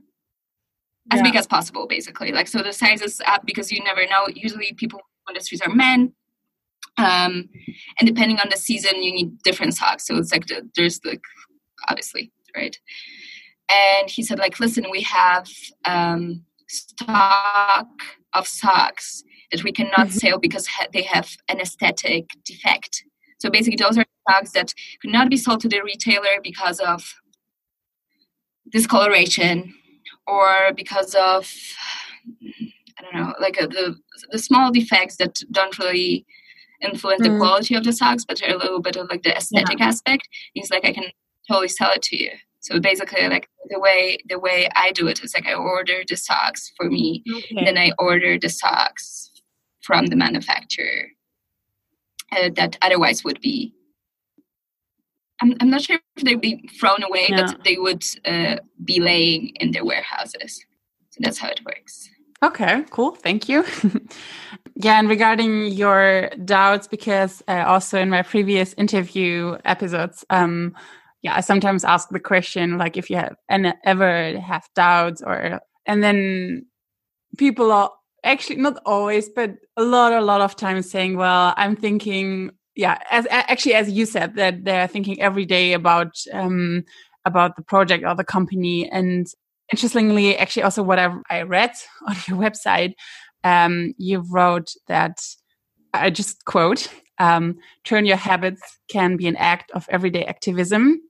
as 1.12 1.18
yeah. 1.18 1.24
big 1.24 1.36
as 1.36 1.48
possible, 1.48 1.88
basically. 1.88 2.32
Like 2.32 2.48
so 2.48 2.62
the 2.62 2.74
sizes 2.74 3.22
up 3.26 3.46
because 3.46 3.72
you 3.72 3.84
never 3.84 4.06
know. 4.08 4.28
Usually 4.34 4.74
people 4.74 5.00
on 5.28 5.34
the 5.34 5.42
streets 5.42 5.66
are 5.66 5.74
men. 5.74 6.14
Um, 6.98 7.50
and 8.00 8.06
depending 8.06 8.40
on 8.40 8.50
the 8.50 8.58
season, 8.58 9.02
you 9.02 9.14
need 9.14 9.42
different 9.44 9.74
socks. 9.76 10.06
So 10.06 10.18
it's 10.18 10.32
like 10.32 10.48
the, 10.48 10.70
there's 10.76 11.00
like 11.06 11.22
obviously, 11.90 12.32
right? 12.56 12.78
And 13.72 14.10
he 14.10 14.24
said, 14.24 14.40
like, 14.40 14.60
listen, 14.60 14.86
we 14.92 15.02
have 15.04 15.48
um, 15.86 16.44
stock 16.68 17.88
of 18.34 18.48
socks 18.48 19.24
that 19.52 19.64
we 19.64 19.72
cannot 19.72 20.08
mm-hmm. 20.08 20.18
sell 20.18 20.40
because 20.40 20.68
ha- 20.68 20.88
they 20.94 21.04
have 21.04 21.30
an 21.48 21.60
aesthetic 21.60 22.32
defect. 22.44 23.04
So 23.42 23.50
basically, 23.50 23.78
those 23.78 23.98
are 23.98 24.06
socks 24.30 24.52
that 24.52 24.72
could 25.02 25.12
not 25.12 25.28
be 25.28 25.36
sold 25.36 25.62
to 25.62 25.68
the 25.68 25.82
retailer 25.84 26.40
because 26.44 26.80
of 26.80 27.16
discoloration 28.72 29.74
or 30.28 30.72
because 30.76 31.16
of 31.16 31.52
I 33.00 33.02
don't 33.02 33.16
know, 33.16 33.34
like 33.40 33.60
uh, 33.60 33.66
the 33.66 33.96
the 34.30 34.38
small 34.38 34.72
defects 34.72 35.16
that 35.18 35.40
don't 35.50 35.80
really 35.80 36.24
influence 36.84 37.22
mm. 37.22 37.32
the 37.32 37.38
quality 37.40 37.74
of 37.74 37.84
the 37.84 37.94
socks, 37.94 38.26
but 38.26 38.48
a 38.48 38.58
little 38.58 38.80
bit 38.80 38.96
of 38.96 39.10
like 39.10 39.24
the 39.24 39.36
aesthetic 39.36 39.80
yeah. 39.80 39.88
aspect. 39.88 40.30
He's 40.54 40.70
like, 40.70 40.86
I 40.86 40.94
can 40.94 41.06
totally 41.50 41.68
sell 41.68 41.92
it 41.96 42.04
to 42.04 42.24
you. 42.24 42.30
So 42.60 42.80
basically, 42.80 43.28
like 43.28 43.50
the 43.70 43.80
way 43.80 44.20
the 44.30 44.38
way 44.38 44.70
I 44.76 44.92
do 44.92 45.08
it 45.08 45.24
is 45.24 45.34
like 45.34 45.48
I 45.48 45.56
order 45.56 46.04
the 46.08 46.16
socks 46.16 46.72
for 46.78 46.92
me, 46.92 47.24
okay. 47.28 47.66
then 47.66 47.80
I 47.80 47.92
order 47.98 48.38
the 48.38 48.50
socks 48.50 49.32
from 49.82 50.06
the 50.06 50.16
manufacturer 50.16 51.08
uh, 52.32 52.50
that 52.56 52.78
otherwise 52.82 53.24
would 53.24 53.42
be. 53.42 53.74
I'm, 55.42 55.56
I'm 55.60 55.70
not 55.70 55.82
sure 55.82 56.00
if 56.16 56.24
they'd 56.24 56.40
be 56.40 56.68
thrown 56.80 57.04
away, 57.04 57.28
yeah. 57.30 57.48
but 57.48 57.64
they 57.64 57.78
would 57.78 58.04
uh, 58.26 58.58
be 58.84 59.00
laying 59.00 59.50
in 59.56 59.72
their 59.72 59.84
warehouses. 59.84 60.64
So 61.10 61.20
that's 61.22 61.40
how 61.40 61.50
it 61.50 61.62
works. 61.66 62.10
Okay, 62.44 62.84
cool. 62.90 63.12
Thank 63.12 63.48
you. 63.48 63.64
yeah, 64.76 65.00
and 65.00 65.08
regarding 65.08 65.68
your 65.68 66.30
doubts, 66.44 66.88
because 66.88 67.44
uh, 67.48 67.64
also 67.68 68.00
in 68.00 68.10
my 68.10 68.24
previous 68.24 68.74
interview 68.74 69.58
episodes, 69.64 70.26
um, 70.30 70.76
yeah, 71.22 71.36
I 71.36 71.42
sometimes 71.42 71.84
ask 71.84 72.10
the 72.10 72.20
question 72.20 72.78
like 72.78 72.98
if 72.98 73.10
you 73.10 73.18
have 73.18 73.36
and 73.48 73.74
ever 73.84 74.40
have 74.40 74.68
doubts 74.76 75.22
or 75.22 75.60
and 75.86 76.04
then 76.04 76.66
people 77.38 77.72
are 77.72 77.92
actually 78.24 78.58
not 78.58 78.82
always, 78.86 79.30
but 79.30 79.56
a 79.78 79.84
lot, 79.84 80.14
a 80.14 80.22
lot 80.22 80.42
of 80.42 80.56
times 80.56 80.90
saying, 80.90 81.18
well, 81.18 81.54
I'm 81.58 81.76
thinking, 81.76 82.52
yeah, 82.76 83.00
as 83.10 83.28
actually 83.30 83.74
as 83.74 83.90
you 83.90 84.06
said 84.06 84.36
that 84.36 84.64
they're 84.64 84.88
thinking 84.88 85.22
every 85.22 85.46
day 85.46 85.74
about 85.74 86.16
um 86.32 86.84
about 87.26 87.56
the 87.56 87.62
project 87.62 88.04
or 88.06 88.16
the 88.16 88.24
company 88.24 88.90
and 88.90 89.28
interestingly 89.72 90.38
actually 90.38 90.64
also 90.64 90.82
what 90.82 90.98
I, 90.98 91.14
I 91.30 91.42
read 91.44 91.72
on 92.08 92.16
your 92.28 92.38
website 92.38 92.94
um 93.44 93.94
you 93.98 94.24
wrote 94.32 94.72
that 94.88 95.22
I 95.94 96.10
just 96.10 96.46
quote 96.46 96.88
um, 97.20 97.58
turn 97.84 98.08
your 98.08 98.18
habits 98.18 98.62
can 98.90 99.16
be 99.16 99.28
an 99.28 99.36
act 99.36 99.70
of 99.72 99.86
everyday 99.92 100.26
activism 100.26 101.02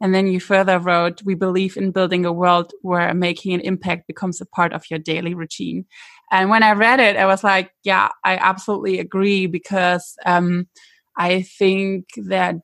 and 0.00 0.14
then 0.14 0.26
you 0.26 0.40
further 0.40 0.78
wrote, 0.78 1.22
We 1.22 1.34
believe 1.34 1.76
in 1.76 1.90
building 1.90 2.24
a 2.24 2.32
world 2.32 2.72
where 2.80 3.12
making 3.12 3.52
an 3.52 3.60
impact 3.60 4.06
becomes 4.06 4.40
a 4.40 4.46
part 4.46 4.72
of 4.72 4.84
your 4.88 4.98
daily 4.98 5.34
routine. 5.34 5.84
And 6.30 6.50
when 6.50 6.62
I 6.62 6.72
read 6.72 7.00
it, 7.00 7.16
I 7.16 7.26
was 7.26 7.42
like, 7.42 7.72
Yeah, 7.84 8.08
I 8.24 8.36
absolutely 8.36 8.98
agree 8.98 9.46
because 9.46 10.14
um, 10.24 10.68
I 11.16 11.42
think 11.42 12.06
that, 12.16 12.62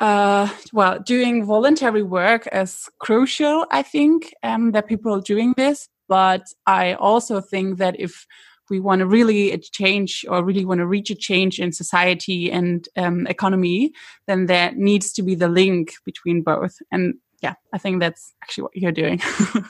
uh, 0.00 0.48
well, 0.72 0.98
doing 1.00 1.44
voluntary 1.44 2.02
work 2.02 2.48
is 2.52 2.88
crucial, 3.00 3.66
I 3.70 3.82
think, 3.82 4.34
um, 4.42 4.72
that 4.72 4.86
people 4.88 5.14
are 5.14 5.20
doing 5.20 5.54
this. 5.56 5.88
But 6.08 6.42
I 6.66 6.94
also 6.94 7.40
think 7.40 7.78
that 7.78 7.98
if 7.98 8.26
we 8.70 8.80
want 8.80 9.00
to 9.00 9.06
really 9.06 9.56
change 9.72 10.24
or 10.28 10.44
really 10.44 10.64
want 10.64 10.78
to 10.78 10.86
reach 10.86 11.10
a 11.10 11.14
change 11.14 11.58
in 11.58 11.72
society 11.72 12.50
and 12.50 12.88
um, 12.96 13.26
economy, 13.26 13.92
then 14.26 14.46
there 14.46 14.72
needs 14.74 15.12
to 15.12 15.22
be 15.22 15.34
the 15.34 15.48
link 15.48 15.94
between 16.04 16.42
both. 16.42 16.76
And 16.90 17.14
yeah, 17.42 17.54
I 17.72 17.78
think 17.78 18.00
that's 18.00 18.32
actually 18.42 18.62
what 18.62 18.76
you're 18.76 18.92
doing. 18.92 19.20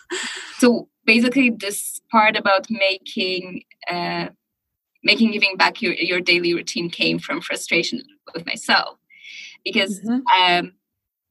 so 0.59 0.89
basically, 1.05 1.51
this 1.51 2.01
part 2.11 2.37
about 2.37 2.67
making 2.71 3.65
uh, 3.91 4.29
making 5.03 5.33
giving 5.33 5.57
back 5.57 5.83
your 5.83 5.95
your 5.95 6.21
daily 6.21 6.55
routine 6.55 6.91
came 6.91 7.19
from 7.19 7.41
frustration 7.41 8.03
with 8.35 8.47
myself 8.47 8.99
because 9.65 10.01
mm-hmm. 10.01 10.21
um, 10.43 10.73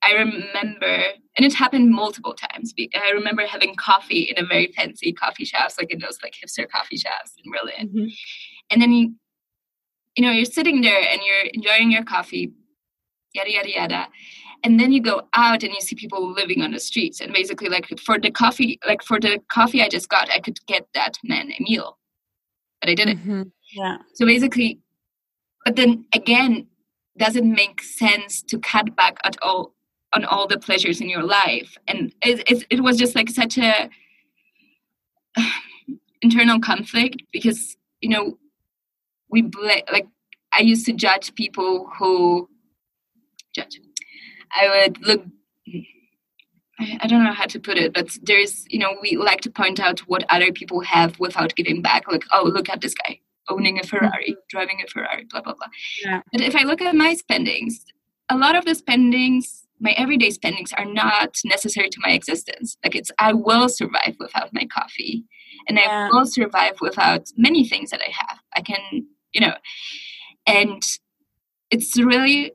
I 0.03 0.11
remember, 0.11 1.03
and 1.37 1.45
it 1.45 1.53
happened 1.53 1.91
multiple 1.91 2.33
times. 2.33 2.73
I 2.77 3.11
remember 3.11 3.45
having 3.47 3.75
coffee 3.75 4.33
in 4.35 4.43
a 4.43 4.45
very 4.45 4.73
fancy 4.75 5.13
coffee 5.13 5.45
shops, 5.45 5.77
like 5.77 5.91
in 5.91 5.99
those 5.99 6.17
like 6.21 6.33
hipster 6.33 6.69
coffee 6.69 6.97
shops 6.97 7.33
in 7.43 7.51
Berlin. 7.51 7.89
Mm-hmm. 7.89 8.07
And 8.69 8.81
then 8.81 8.91
you, 8.91 9.15
you 10.17 10.25
know, 10.25 10.31
you're 10.31 10.45
sitting 10.45 10.81
there 10.81 11.01
and 11.09 11.21
you're 11.25 11.51
enjoying 11.53 11.91
your 11.91 12.03
coffee, 12.03 12.51
yada 13.33 13.51
yada 13.51 13.69
yada. 13.69 14.07
And 14.63 14.79
then 14.79 14.93
you 14.93 15.01
go 15.01 15.23
out 15.33 15.63
and 15.63 15.73
you 15.73 15.81
see 15.81 15.95
people 15.95 16.31
living 16.31 16.61
on 16.61 16.71
the 16.71 16.79
streets. 16.79 17.19
And 17.19 17.33
basically, 17.33 17.69
like 17.69 17.87
for 17.99 18.17
the 18.17 18.31
coffee, 18.31 18.79
like 18.87 19.03
for 19.03 19.19
the 19.19 19.39
coffee 19.51 19.81
I 19.81 19.89
just 19.89 20.07
got, 20.09 20.29
I 20.31 20.39
could 20.39 20.65
get 20.67 20.87
that 20.93 21.17
man 21.23 21.51
a 21.51 21.63
meal, 21.63 21.97
but 22.79 22.89
I 22.89 22.93
didn't. 22.93 23.19
Mm-hmm. 23.19 23.43
Yeah. 23.75 23.97
So 24.13 24.25
basically, 24.25 24.79
but 25.65 25.75
then 25.75 26.05
again, 26.13 26.67
does 27.17 27.35
it 27.35 27.45
make 27.45 27.81
sense 27.81 28.41
to 28.43 28.57
cut 28.59 28.95
back 28.95 29.17
at 29.23 29.35
all 29.41 29.73
on 30.13 30.25
all 30.25 30.47
the 30.47 30.59
pleasures 30.59 31.01
in 31.01 31.09
your 31.09 31.23
life 31.23 31.77
and 31.87 32.13
it, 32.21 32.43
it, 32.49 32.65
it 32.69 32.83
was 32.83 32.97
just 32.97 33.15
like 33.15 33.29
such 33.29 33.57
a 33.57 33.89
internal 36.21 36.59
conflict 36.59 37.21
because 37.31 37.75
you 38.01 38.09
know 38.09 38.37
we 39.29 39.41
bla- 39.41 39.81
like 39.91 40.07
i 40.53 40.61
used 40.61 40.85
to 40.85 40.93
judge 40.93 41.33
people 41.35 41.89
who 41.97 42.47
judge 43.55 43.79
i 44.55 44.67
would 44.67 45.01
look 45.05 45.23
I 46.79 47.07
don't 47.07 47.23
know 47.23 47.33
how 47.33 47.45
to 47.45 47.59
put 47.59 47.77
it, 47.77 47.93
but 47.93 48.17
there's, 48.23 48.65
you 48.69 48.79
know, 48.79 48.95
we 49.01 49.15
like 49.15 49.41
to 49.41 49.51
point 49.51 49.79
out 49.79 49.99
what 50.01 50.25
other 50.29 50.51
people 50.51 50.81
have 50.81 51.19
without 51.19 51.55
giving 51.55 51.81
back. 51.81 52.11
Like, 52.11 52.23
oh, 52.31 52.43
look 52.45 52.67
at 52.67 52.81
this 52.81 52.95
guy 52.95 53.19
owning 53.49 53.79
a 53.79 53.83
Ferrari, 53.83 54.31
mm-hmm. 54.31 54.39
driving 54.49 54.81
a 54.83 54.87
Ferrari, 54.89 55.25
blah, 55.29 55.41
blah, 55.41 55.53
blah. 55.53 55.67
Yeah. 56.03 56.21
But 56.31 56.41
if 56.41 56.55
I 56.55 56.63
look 56.63 56.81
at 56.81 56.95
my 56.95 57.13
spendings, 57.13 57.85
a 58.29 58.37
lot 58.37 58.55
of 58.55 58.65
the 58.65 58.75
spendings, 58.75 59.67
my 59.79 59.91
everyday 59.91 60.31
spendings, 60.31 60.73
are 60.73 60.85
not 60.85 61.37
necessary 61.45 61.89
to 61.89 61.99
my 62.01 62.11
existence. 62.11 62.77
Like, 62.83 62.95
it's, 62.95 63.11
I 63.19 63.33
will 63.33 63.69
survive 63.69 64.15
without 64.19 64.53
my 64.53 64.65
coffee, 64.65 65.25
and 65.67 65.77
yeah. 65.77 66.09
I 66.11 66.15
will 66.15 66.25
survive 66.25 66.81
without 66.81 67.29
many 67.37 67.67
things 67.67 67.91
that 67.91 68.01
I 68.01 68.11
have. 68.11 68.39
I 68.55 68.61
can, 68.61 69.05
you 69.33 69.41
know, 69.41 69.55
and 70.47 70.81
it's 71.69 71.97
really 71.97 72.53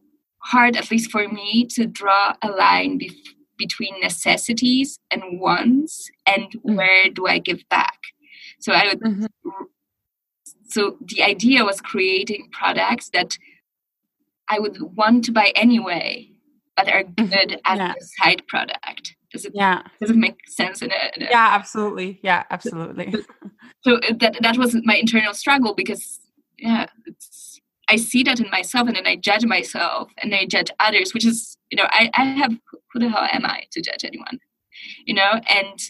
hard, 0.50 0.76
at 0.76 0.90
least 0.90 1.11
for 1.11 1.28
me, 1.28 1.66
to 1.70 1.87
draw 1.87 2.34
a 2.42 2.48
line 2.48 2.98
before 2.98 3.34
between 3.58 4.00
necessities 4.00 4.98
and 5.11 5.40
wants 5.40 6.11
and 6.26 6.44
mm-hmm. 6.44 6.76
where 6.76 7.11
do 7.11 7.26
I 7.26 7.38
give 7.38 7.68
back? 7.68 7.98
So 8.61 8.72
I 8.72 8.87
would 8.87 9.00
mm-hmm. 9.00 9.26
so 10.68 10.96
the 11.04 11.22
idea 11.22 11.64
was 11.64 11.80
creating 11.80 12.48
products 12.52 13.11
that 13.11 13.37
I 14.48 14.58
would 14.61 14.96
want 14.96 15.24
to 15.24 15.32
buy 15.32 15.52
anyway, 15.54 16.30
but 16.76 16.88
are 16.88 17.04
mm-hmm. 17.04 17.26
good 17.26 17.61
as 17.66 17.78
yeah. 17.78 17.92
a 17.92 18.04
side 18.22 18.46
product. 18.46 19.16
Does 19.32 19.44
it 19.44 19.52
yeah. 19.54 19.82
does 20.00 20.11
it 20.11 20.16
make 20.16 20.38
sense 20.48 20.80
in 20.80 20.90
a 20.90 21.11
Yeah, 21.18 21.48
absolutely. 21.50 22.18
Yeah, 22.22 22.44
absolutely. 22.50 23.12
so 23.82 24.00
that 24.20 24.38
that 24.40 24.56
was 24.56 24.74
my 24.84 24.96
internal 24.96 25.34
struggle 25.34 25.74
because 25.74 26.20
yeah, 26.58 26.87
I 27.88 27.96
see 27.96 28.22
that 28.24 28.40
in 28.40 28.51
myself 28.51 28.87
and 28.87 28.96
then 28.96 29.07
I 29.07 29.16
judge 29.16 29.44
myself 29.44 30.11
and 30.18 30.35
I 30.35 30.46
judge 30.46 30.70
others, 30.79 31.14
which 31.14 31.24
is, 31.24 31.57
you 31.70 31.77
know, 31.77 31.87
I, 31.90 32.11
I 32.14 32.24
have, 32.24 32.53
who 32.92 33.01
the 33.01 33.09
hell 33.09 33.27
am 33.33 33.46
I 33.46 33.64
to 33.72 33.81
judge 33.81 34.05
anyone? 34.05 34.38
You 35.07 35.14
know, 35.14 35.40
and 35.48 35.81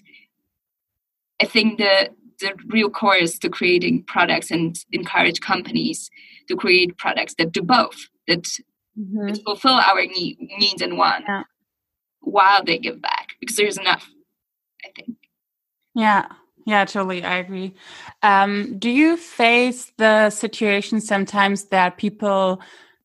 I 1.40 1.44
think 1.44 1.78
the, 1.78 2.10
the 2.40 2.54
real 2.68 2.88
core 2.88 3.16
is 3.16 3.38
to 3.40 3.48
creating 3.48 4.04
products 4.04 4.50
and 4.50 4.78
encourage 4.92 5.40
companies 5.40 6.08
to 6.48 6.56
create 6.56 6.96
products 6.98 7.34
that 7.38 7.52
do 7.52 7.62
both, 7.62 8.08
that, 8.28 8.44
mm-hmm. 8.98 9.26
that 9.26 9.42
fulfill 9.44 9.72
our 9.72 10.00
need, 10.06 10.38
needs 10.58 10.80
and 10.80 10.96
wants 10.96 11.26
yeah. 11.28 11.42
while 12.20 12.64
they 12.64 12.78
give 12.78 13.02
back 13.02 13.30
because 13.40 13.56
there's 13.56 13.78
enough, 13.78 14.08
I 14.84 14.90
think. 14.94 15.16
Yeah. 15.94 16.26
Yeah, 16.68 16.84
totally. 16.84 17.24
I 17.24 17.38
agree. 17.38 17.74
Um, 18.22 18.78
do 18.78 18.90
you 18.90 19.16
face 19.16 19.90
the 19.96 20.28
situation 20.28 21.00
sometimes 21.00 21.64
that 21.66 21.96
people 21.96 22.60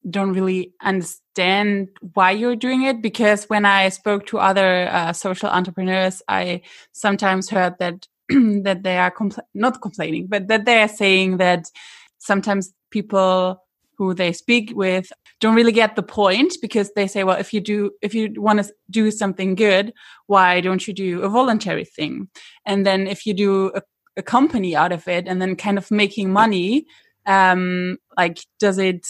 don't 0.09 0.33
really 0.33 0.73
understand 0.81 1.87
why 2.13 2.31
you're 2.31 2.57
doing 2.57 2.83
it? 2.83 3.01
Because 3.01 3.45
when 3.45 3.65
I 3.65 3.87
spoke 3.87 4.25
to 4.27 4.39
other 4.39 4.89
uh, 4.91 5.13
social 5.13 5.47
entrepreneurs, 5.49 6.21
I 6.27 6.61
sometimes 6.91 7.49
heard 7.49 7.75
that 7.79 8.05
that 8.29 8.83
they 8.83 8.97
are 8.97 9.11
compl 9.11 9.39
not 9.53 9.81
complaining, 9.81 10.27
but 10.27 10.49
that 10.49 10.65
they 10.65 10.81
are 10.81 10.89
saying 10.89 11.37
that 11.37 11.71
sometimes 12.17 12.73
people 12.91 13.62
who 13.97 14.13
they 14.13 14.31
speak 14.33 14.71
with 14.75 15.11
don't 15.39 15.55
really 15.55 15.71
get 15.71 15.95
the 15.95 16.03
point 16.03 16.53
because 16.61 16.91
they 16.93 17.07
say 17.07 17.23
well 17.23 17.37
if 17.37 17.53
you 17.53 17.59
do 17.59 17.91
if 18.01 18.13
you 18.15 18.33
want 18.37 18.63
to 18.63 18.73
do 18.89 19.11
something 19.11 19.55
good 19.55 19.93
why 20.27 20.61
don't 20.61 20.87
you 20.87 20.93
do 20.93 21.21
a 21.21 21.29
voluntary 21.29 21.85
thing? 21.85 22.27
And 22.65 22.85
then 22.85 23.07
if 23.07 23.25
you 23.25 23.33
do 23.33 23.71
a, 23.75 23.81
a 24.17 24.23
company 24.23 24.75
out 24.75 24.91
of 24.91 25.07
it 25.07 25.27
and 25.27 25.41
then 25.41 25.55
kind 25.55 25.77
of 25.77 25.91
making 25.91 26.31
money 26.31 26.85
um 27.25 27.97
like 28.17 28.39
does 28.59 28.77
it 28.77 29.07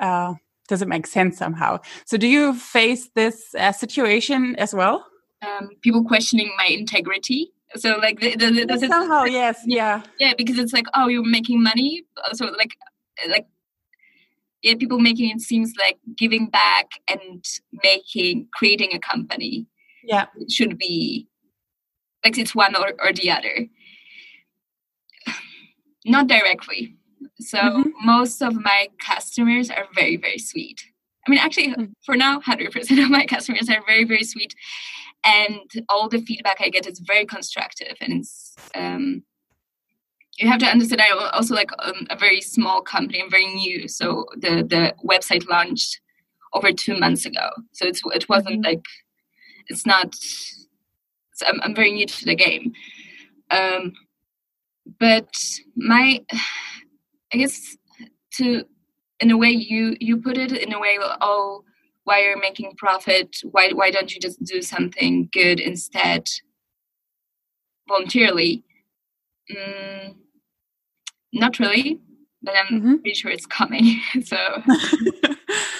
uh 0.00 0.34
does 0.68 0.82
it 0.82 0.88
make 0.88 1.06
sense 1.06 1.36
somehow? 1.36 1.78
So 2.06 2.16
do 2.16 2.28
you 2.28 2.54
face 2.54 3.10
this 3.16 3.54
uh, 3.58 3.72
situation 3.72 4.54
as 4.56 4.72
well? 4.72 5.04
Um, 5.42 5.70
people 5.80 6.04
questioning 6.04 6.52
my 6.56 6.66
integrity. 6.66 7.50
So 7.76 7.96
like 7.96 8.20
the, 8.20 8.36
the, 8.36 8.66
the, 8.66 8.78
somehow 8.78 9.24
yes 9.24 9.60
yeah. 9.66 10.02
Yeah 10.18 10.32
because 10.36 10.58
it's 10.58 10.72
like 10.72 10.86
oh 10.94 11.08
you're 11.08 11.24
making 11.24 11.62
money 11.62 12.04
so 12.32 12.46
like 12.46 12.76
like 13.28 13.46
yeah, 14.62 14.74
people 14.74 14.98
making 14.98 15.30
it 15.30 15.40
seems 15.40 15.72
like 15.78 15.98
giving 16.16 16.46
back 16.46 16.90
and 17.08 17.44
making 17.82 18.48
creating 18.52 18.92
a 18.92 18.98
company. 18.98 19.66
Yeah. 20.04 20.26
Should 20.48 20.78
be 20.78 21.28
like 22.24 22.38
it's 22.38 22.54
one 22.54 22.74
or, 22.76 22.92
or 23.02 23.12
the 23.12 23.30
other. 23.30 23.66
Not 26.04 26.26
directly. 26.26 26.96
So 27.38 27.58
mm-hmm. 27.58 27.90
most 28.04 28.42
of 28.42 28.54
my 28.54 28.88
customers 29.04 29.70
are 29.70 29.86
very 29.94 30.16
very 30.16 30.38
sweet. 30.38 30.82
I 31.26 31.30
mean 31.30 31.40
actually 31.40 31.68
mm-hmm. 31.68 31.92
for 32.04 32.16
now 32.16 32.40
100% 32.40 33.02
of 33.02 33.10
my 33.10 33.26
customers 33.26 33.68
are 33.68 33.82
very 33.86 34.04
very 34.04 34.24
sweet. 34.24 34.54
And 35.22 35.70
all 35.90 36.08
the 36.08 36.22
feedback 36.22 36.60
i 36.60 36.70
get 36.70 36.86
is 36.86 36.98
very 36.98 37.26
constructive 37.26 37.96
and 38.00 38.20
it's 38.20 38.54
um, 38.74 39.22
you 40.40 40.48
have 40.48 40.58
to 40.58 40.66
understand 40.66 41.02
i'm 41.02 41.30
also 41.34 41.54
like 41.54 41.70
um, 41.80 42.06
a 42.08 42.16
very 42.16 42.40
small 42.40 42.80
company. 42.80 43.22
I'm 43.22 43.30
very 43.30 43.46
new, 43.54 43.86
so 43.88 44.26
the 44.34 44.64
the 44.66 44.94
website 45.04 45.48
launched 45.48 46.00
over 46.54 46.72
two 46.72 46.98
months 46.98 47.26
ago. 47.26 47.50
So 47.72 47.86
it's 47.86 48.00
it 48.06 48.28
wasn't 48.28 48.64
mm-hmm. 48.64 48.70
like 48.70 48.84
it's 49.68 49.84
not. 49.84 50.06
It's, 50.06 51.42
I'm 51.46 51.60
I'm 51.62 51.74
very 51.74 51.92
new 51.92 52.06
to 52.06 52.24
the 52.24 52.34
game, 52.34 52.72
um, 53.50 53.92
but 54.98 55.30
my 55.76 56.24
I 57.32 57.36
guess 57.36 57.76
to 58.36 58.64
in 59.20 59.30
a 59.30 59.36
way 59.36 59.50
you 59.50 59.96
you 60.00 60.16
put 60.16 60.38
it 60.38 60.52
in 60.52 60.72
a 60.72 60.80
way 60.80 60.98
oh 61.20 61.64
why 62.04 62.22
you're 62.22 62.40
making 62.40 62.72
profit 62.76 63.36
why 63.50 63.70
why 63.72 63.90
don't 63.90 64.14
you 64.14 64.20
just 64.20 64.42
do 64.42 64.62
something 64.62 65.28
good 65.32 65.60
instead 65.60 66.26
voluntarily 67.86 68.64
mm, 69.54 70.14
not 71.32 71.58
really, 71.58 72.00
but 72.42 72.54
I'm 72.56 72.80
mm-hmm. 72.80 72.94
pretty 72.96 73.14
sure 73.14 73.30
it's 73.30 73.46
coming. 73.46 74.00
so 74.24 74.36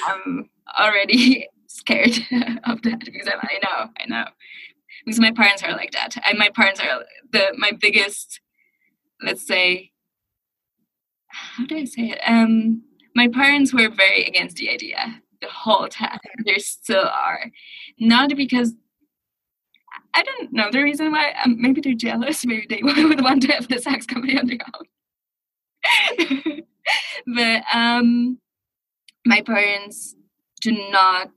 I'm 0.07 0.51
already 0.79 1.49
scared 1.67 2.19
of 2.65 2.83
that 2.83 3.01
because 3.01 3.29
I'm, 3.29 3.41
I 3.43 3.59
know, 3.63 3.91
I 3.99 4.07
know. 4.07 4.25
Because 5.05 5.21
my 5.21 5.33
parents 5.33 5.63
are 5.63 5.73
like 5.73 5.93
that. 5.93 6.17
And 6.27 6.39
my 6.39 6.51
parents 6.51 6.81
are 6.81 7.05
the 7.33 7.55
my 7.57 7.73
biggest, 7.73 8.41
let's 9.23 9.47
say, 9.47 9.93
how 11.29 11.65
do 11.65 11.77
I 11.77 11.85
say 11.85 12.11
it? 12.11 12.21
Um, 12.27 12.83
my 13.15 13.29
parents 13.29 13.73
were 13.73 13.89
very 13.89 14.25
against 14.25 14.57
the 14.57 14.69
idea 14.69 15.23
the 15.41 15.49
whole 15.49 15.89
time. 15.89 16.19
They 16.45 16.59
still 16.59 17.07
are. 17.07 17.51
Not 17.99 18.37
because 18.37 18.75
I 20.15 20.23
don't 20.23 20.53
know 20.53 20.71
the 20.71 20.83
reason 20.83 21.13
why. 21.13 21.35
Um, 21.45 21.61
maybe 21.61 21.81
they're 21.81 21.95
jealous. 21.95 22.45
Maybe 22.45 22.67
they 22.69 22.83
would 22.83 23.23
want 23.23 23.43
to 23.43 23.53
have 23.53 23.69
the 23.69 23.79
sex 23.79 24.07
company 24.07 24.39
on 24.39 24.47
their 24.47 24.59
own. 24.75 24.87
but 27.27 27.63
um, 27.73 28.39
my 29.27 29.43
parents 29.43 30.15
do 30.61 30.73
not 30.91 31.31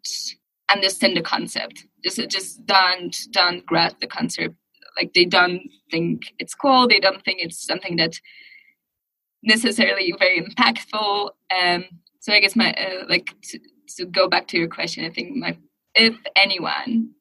understand 0.72 1.16
the 1.16 1.22
concept. 1.22 1.86
Just 2.04 2.30
just 2.30 2.66
don't 2.66 3.16
don't 3.32 3.66
grasp 3.66 4.00
the 4.00 4.08
concept. 4.08 4.56
Like 4.98 5.14
they 5.14 5.26
don't 5.26 5.62
think 5.90 6.24
it's 6.40 6.56
cool. 6.56 6.88
They 6.88 7.00
don't 7.00 7.24
think 7.24 7.40
it's 7.42 7.66
something 7.66 7.96
that 7.98 8.20
necessarily 9.44 10.14
very 10.18 10.42
impactful. 10.42 11.30
Um, 11.62 11.86
so 12.20 12.34
I 12.34 12.40
guess 12.40 12.56
my 12.56 12.74
uh, 12.74 13.06
like 13.10 13.34
to, 13.44 13.60
to 13.98 14.06
go 14.06 14.28
back 14.28 14.48
to 14.50 14.58
your 14.58 14.68
question, 14.68 15.06
I 15.06 15.10
think 15.10 15.36
my 15.36 15.58
if 15.96 16.16
anyone, 16.36 17.12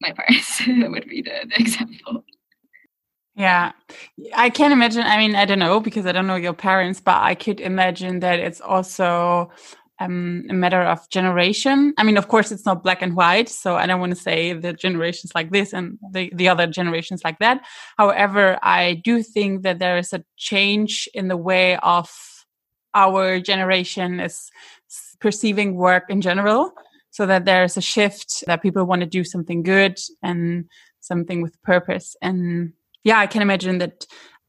my 0.00 0.12
parents 0.12 0.62
would 0.66 1.08
be 1.08 1.22
the, 1.22 1.46
the 1.48 1.60
example. 1.60 2.24
Yeah, 3.42 3.72
I 4.36 4.50
can 4.50 4.70
imagine. 4.70 5.02
I 5.02 5.18
mean, 5.18 5.34
I 5.34 5.46
don't 5.46 5.58
know 5.58 5.80
because 5.80 6.06
I 6.06 6.12
don't 6.12 6.28
know 6.28 6.36
your 6.36 6.52
parents, 6.52 7.00
but 7.00 7.20
I 7.20 7.34
could 7.34 7.58
imagine 7.60 8.20
that 8.20 8.38
it's 8.38 8.60
also 8.60 9.50
um, 9.98 10.44
a 10.48 10.52
matter 10.52 10.80
of 10.80 11.08
generation. 11.10 11.92
I 11.98 12.04
mean, 12.04 12.18
of 12.18 12.28
course, 12.28 12.52
it's 12.52 12.64
not 12.64 12.84
black 12.84 13.02
and 13.02 13.16
white, 13.16 13.48
so 13.48 13.74
I 13.74 13.86
don't 13.86 13.98
want 13.98 14.14
to 14.14 14.22
say 14.22 14.52
the 14.52 14.72
generations 14.72 15.32
like 15.34 15.50
this 15.50 15.72
and 15.72 15.98
the, 16.12 16.30
the 16.32 16.48
other 16.48 16.68
generations 16.68 17.22
like 17.24 17.40
that. 17.40 17.64
However, 17.98 18.60
I 18.62 19.02
do 19.02 19.24
think 19.24 19.62
that 19.64 19.80
there 19.80 19.98
is 19.98 20.12
a 20.12 20.24
change 20.36 21.08
in 21.12 21.26
the 21.26 21.36
way 21.36 21.78
of 21.78 22.08
our 22.94 23.40
generation 23.40 24.20
is 24.20 24.52
perceiving 25.18 25.74
work 25.74 26.04
in 26.10 26.20
general, 26.20 26.74
so 27.10 27.26
that 27.26 27.44
there's 27.44 27.76
a 27.76 27.82
shift 27.82 28.44
that 28.46 28.62
people 28.62 28.84
want 28.84 29.00
to 29.00 29.16
do 29.18 29.24
something 29.24 29.64
good 29.64 29.98
and 30.22 30.70
something 31.00 31.42
with 31.42 31.60
purpose 31.62 32.14
and 32.22 32.72
yeah, 33.04 33.18
I 33.18 33.26
can 33.26 33.42
imagine 33.42 33.78
that 33.78 34.06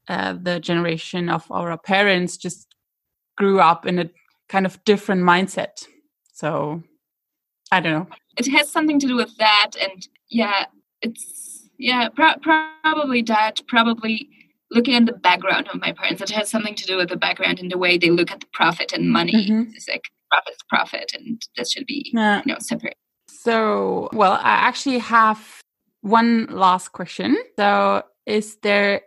uh, 0.08 0.34
the 0.40 0.60
generation 0.60 1.28
of 1.28 1.50
our 1.50 1.76
parents 1.78 2.36
just 2.36 2.74
grew 3.36 3.60
up 3.60 3.86
in 3.86 3.98
a 3.98 4.10
kind 4.48 4.66
of 4.66 4.82
different 4.84 5.22
mindset. 5.22 5.84
So 6.32 6.82
I 7.72 7.80
don't 7.80 7.92
know. 7.92 8.06
It 8.36 8.50
has 8.52 8.70
something 8.70 8.98
to 9.00 9.06
do 9.06 9.16
with 9.16 9.36
that, 9.38 9.72
and 9.80 10.06
yeah, 10.28 10.66
it's 11.00 11.68
yeah, 11.78 12.08
pro- 12.08 12.36
probably 12.42 13.22
that. 13.22 13.60
Probably 13.68 14.28
looking 14.70 14.94
at 14.94 15.06
the 15.06 15.12
background 15.12 15.68
of 15.72 15.80
my 15.80 15.92
parents, 15.92 16.20
it 16.20 16.30
has 16.30 16.50
something 16.50 16.74
to 16.74 16.84
do 16.84 16.96
with 16.96 17.08
the 17.08 17.16
background 17.16 17.60
and 17.60 17.70
the 17.70 17.78
way 17.78 17.96
they 17.96 18.10
look 18.10 18.30
at 18.30 18.40
the 18.40 18.46
profit 18.52 18.92
and 18.92 19.10
money. 19.10 19.32
Mm-hmm. 19.32 19.72
It's 19.74 19.88
like 19.88 20.02
profit's 20.30 20.62
profit, 20.68 21.12
and 21.16 21.40
that 21.56 21.68
should 21.68 21.86
be 21.86 22.10
yeah. 22.12 22.42
you 22.44 22.52
know 22.52 22.58
separate. 22.60 22.96
So, 23.28 24.08
well, 24.12 24.32
I 24.32 24.52
actually 24.68 24.98
have 24.98 25.60
one 26.00 26.46
last 26.46 26.92
question. 26.92 27.36
So, 27.56 28.02
is 28.26 28.56
there 28.62 29.02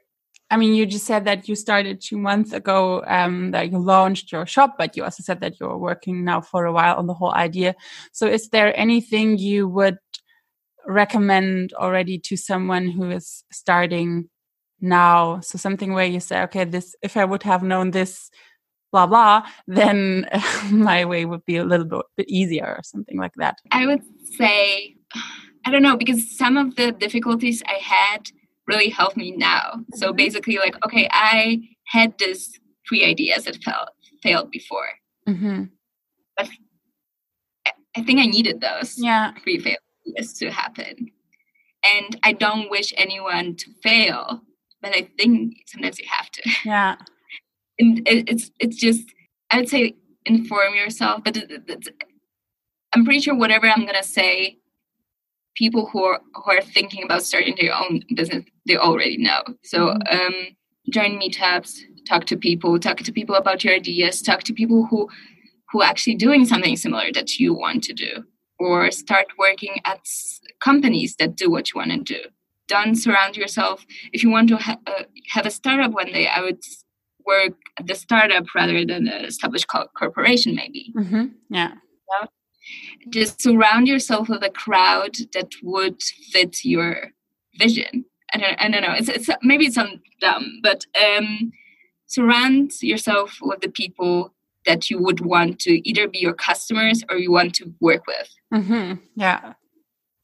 I 0.49 0.55
mean, 0.55 0.73
you 0.73 0.85
just 0.85 1.05
said 1.05 1.25
that 1.25 1.49
you 1.49 1.55
started 1.55 1.99
two 1.99 2.17
months 2.17 2.53
ago, 2.53 3.03
um, 3.05 3.51
that 3.51 3.69
you 3.69 3.79
launched 3.79 4.31
your 4.31 4.45
shop, 4.45 4.75
but 4.77 4.95
you 4.95 5.03
also 5.03 5.21
said 5.21 5.41
that 5.41 5.59
you're 5.59 5.77
working 5.77 6.23
now 6.23 6.39
for 6.39 6.65
a 6.65 6.71
while 6.71 6.95
on 6.95 7.07
the 7.07 7.13
whole 7.13 7.33
idea. 7.33 7.75
So 8.13 8.27
is 8.27 8.49
there 8.49 8.77
anything 8.79 9.37
you 9.37 9.67
would 9.67 9.97
recommend 10.85 11.73
already 11.73 12.17
to 12.19 12.37
someone 12.37 12.87
who 12.87 13.11
is 13.11 13.43
starting 13.51 14.29
now? 14.79 15.41
So 15.41 15.57
something 15.57 15.93
where 15.93 16.05
you 16.05 16.21
say, 16.21 16.41
okay, 16.43 16.63
this, 16.63 16.95
if 17.01 17.17
I 17.17 17.25
would 17.25 17.43
have 17.43 17.61
known 17.61 17.91
this, 17.91 18.31
blah, 18.93 19.05
blah, 19.05 19.45
then 19.67 20.29
my 20.71 21.03
way 21.03 21.25
would 21.25 21.43
be 21.45 21.57
a 21.57 21.65
little 21.65 21.85
bit, 21.85 22.05
bit 22.15 22.29
easier 22.29 22.75
or 22.77 22.83
something 22.83 23.17
like 23.17 23.33
that. 23.35 23.57
I 23.71 23.85
would 23.85 24.03
say, 24.37 24.95
I 25.65 25.71
don't 25.71 25.83
know, 25.83 25.97
because 25.97 26.37
some 26.37 26.55
of 26.55 26.77
the 26.77 26.93
difficulties 26.93 27.61
I 27.67 27.79
had 27.83 28.29
really 28.67 28.89
help 28.89 29.15
me 29.15 29.31
now. 29.31 29.83
So 29.95 30.07
mm-hmm. 30.07 30.17
basically, 30.17 30.57
like, 30.57 30.75
okay, 30.85 31.07
I 31.11 31.61
had 31.85 32.17
this 32.17 32.59
three 32.87 33.05
ideas 33.05 33.45
that 33.45 33.63
fell, 33.63 33.87
failed 34.21 34.51
before. 34.51 34.89
Mm-hmm. 35.27 35.63
But 36.35 36.49
I 37.95 38.03
think 38.03 38.19
I 38.19 38.25
needed 38.25 38.61
those 38.61 38.95
yeah. 38.97 39.33
three 39.43 39.57
failures 39.57 40.33
to 40.33 40.51
happen. 40.51 41.11
And 41.83 42.19
I 42.23 42.33
don't 42.33 42.69
wish 42.69 42.93
anyone 42.97 43.55
to 43.55 43.71
fail, 43.81 44.41
but 44.81 44.95
I 44.95 45.09
think 45.17 45.55
sometimes 45.65 45.99
you 45.99 46.05
have 46.09 46.29
to. 46.31 46.49
Yeah. 46.65 46.95
And 47.79 48.01
it's 48.07 48.49
it's 48.59 48.75
just 48.75 49.03
I 49.51 49.57
would 49.57 49.69
say 49.69 49.93
inform 50.25 50.73
yourself, 50.73 51.23
but 51.23 51.37
I'm 52.91 53.05
pretty 53.05 53.19
sure 53.19 53.35
whatever 53.35 53.69
I'm 53.69 53.85
gonna 53.85 54.01
say 54.01 54.57
people 55.57 55.87
who 55.87 56.03
are 56.03 56.21
who 56.33 56.51
are 56.51 56.61
thinking 56.61 57.03
about 57.03 57.23
starting 57.23 57.55
their 57.59 57.75
own 57.75 58.01
business 58.15 58.45
they 58.67 58.77
already 58.77 59.17
know. 59.17 59.41
So 59.63 59.87
mm-hmm. 59.87 60.17
um, 60.17 60.35
join 60.91 61.19
meetups 61.19 61.79
talk 62.07 62.25
to 62.25 62.37
people 62.37 62.79
talk 62.79 62.97
to 62.97 63.11
people 63.11 63.35
about 63.35 63.63
your 63.63 63.73
ideas 63.73 64.21
talk 64.21 64.43
to 64.43 64.53
people 64.53 64.85
who 64.89 65.09
who 65.71 65.81
are 65.81 65.89
actually 65.89 66.15
doing 66.15 66.45
something 66.45 66.77
similar 66.77 67.11
that 67.13 67.39
you 67.39 67.53
want 67.53 67.83
to 67.83 67.93
do 67.93 68.23
or 68.59 68.89
start 68.91 69.27
working 69.37 69.81
at 69.85 69.99
companies 70.61 71.15
that 71.19 71.35
do 71.35 71.51
what 71.51 71.69
you 71.69 71.77
want 71.77 71.91
to 71.91 72.13
do. 72.13 72.21
Don't 72.67 72.95
surround 72.95 73.37
yourself. 73.37 73.85
If 74.13 74.23
you 74.23 74.29
want 74.29 74.49
to 74.49 74.57
ha- 74.57 74.79
uh, 74.87 75.03
have 75.29 75.45
a 75.45 75.51
startup 75.51 75.91
one 75.91 76.11
day 76.11 76.27
i 76.27 76.41
would 76.41 76.61
work 77.25 77.53
at 77.77 77.87
the 77.87 77.95
startup 77.95 78.45
rather 78.55 78.85
than 78.85 79.07
an 79.07 79.25
established 79.25 79.67
co- 79.67 79.89
corporation 79.97 80.55
maybe. 80.55 80.93
Mm-hmm. 80.95 81.25
yeah 81.49 81.71
just 83.09 83.41
surround 83.41 83.87
yourself 83.87 84.29
with 84.29 84.43
a 84.43 84.49
crowd 84.49 85.15
that 85.33 85.51
would 85.63 86.01
fit 86.31 86.63
your 86.63 87.11
vision. 87.57 88.05
I 88.33 88.37
don't, 88.37 88.61
I 88.61 88.69
don't 88.69 88.81
know. 88.81 88.93
It's, 88.93 89.09
it's 89.09 89.29
maybe 89.41 89.67
it's 89.67 89.75
sounds 89.75 89.99
dumb, 90.19 90.59
but 90.61 90.85
um, 91.01 91.51
surround 92.07 92.71
yourself 92.81 93.37
with 93.41 93.61
the 93.61 93.69
people 93.69 94.33
that 94.65 94.89
you 94.89 94.99
would 94.99 95.21
want 95.21 95.59
to 95.59 95.89
either 95.89 96.07
be 96.07 96.19
your 96.19 96.33
customers 96.33 97.03
or 97.09 97.17
you 97.17 97.31
want 97.31 97.55
to 97.55 97.73
work 97.79 98.05
with. 98.05 98.29
Mm-hmm. 98.53 98.95
Yeah, 99.15 99.53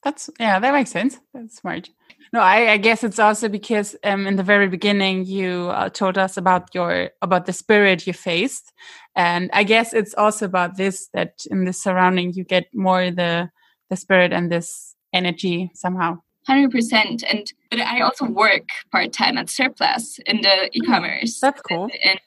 that's 0.03 0.29
yeah, 0.39 0.59
that 0.59 0.73
makes 0.73 0.91
sense. 0.91 1.19
That's 1.33 1.55
smart. 1.55 1.89
No, 2.33 2.39
I, 2.39 2.71
I 2.71 2.77
guess 2.77 3.03
it's 3.03 3.19
also 3.19 3.47
because 3.47 3.95
um, 4.03 4.25
in 4.25 4.37
the 4.37 4.43
very 4.43 4.67
beginning 4.67 5.25
you 5.25 5.69
uh, 5.69 5.89
told 5.89 6.17
us 6.17 6.35
about 6.35 6.73
your 6.73 7.11
about 7.21 7.45
the 7.45 7.53
spirit 7.53 8.07
you 8.07 8.13
faced, 8.13 8.73
and 9.15 9.49
I 9.53 9.63
guess 9.63 9.93
it's 9.93 10.13
also 10.15 10.45
about 10.45 10.77
this 10.77 11.09
that 11.13 11.45
in 11.51 11.65
this 11.65 11.81
surrounding 11.81 12.33
you 12.33 12.43
get 12.43 12.67
more 12.73 13.11
the 13.11 13.49
the 13.89 13.95
spirit 13.95 14.33
and 14.33 14.51
this 14.51 14.95
energy 15.13 15.71
somehow. 15.75 16.19
Hundred 16.47 16.71
percent, 16.71 17.23
and 17.23 17.51
but 17.69 17.79
I 17.79 18.01
also 18.01 18.25
work 18.25 18.67
part 18.91 19.13
time 19.13 19.37
at 19.37 19.47
SIRPLUS 19.47 20.19
in 20.25 20.41
the 20.41 20.49
hmm. 20.49 20.67
e-commerce. 20.73 21.39
That's 21.39 21.61
cool, 21.61 21.89
and, 22.03 22.19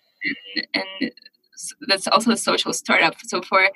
and, 0.55 0.67
and 0.75 1.13
that's 1.89 2.07
also 2.07 2.31
a 2.31 2.37
social 2.37 2.73
startup. 2.73 3.15
So 3.27 3.43
for 3.43 3.69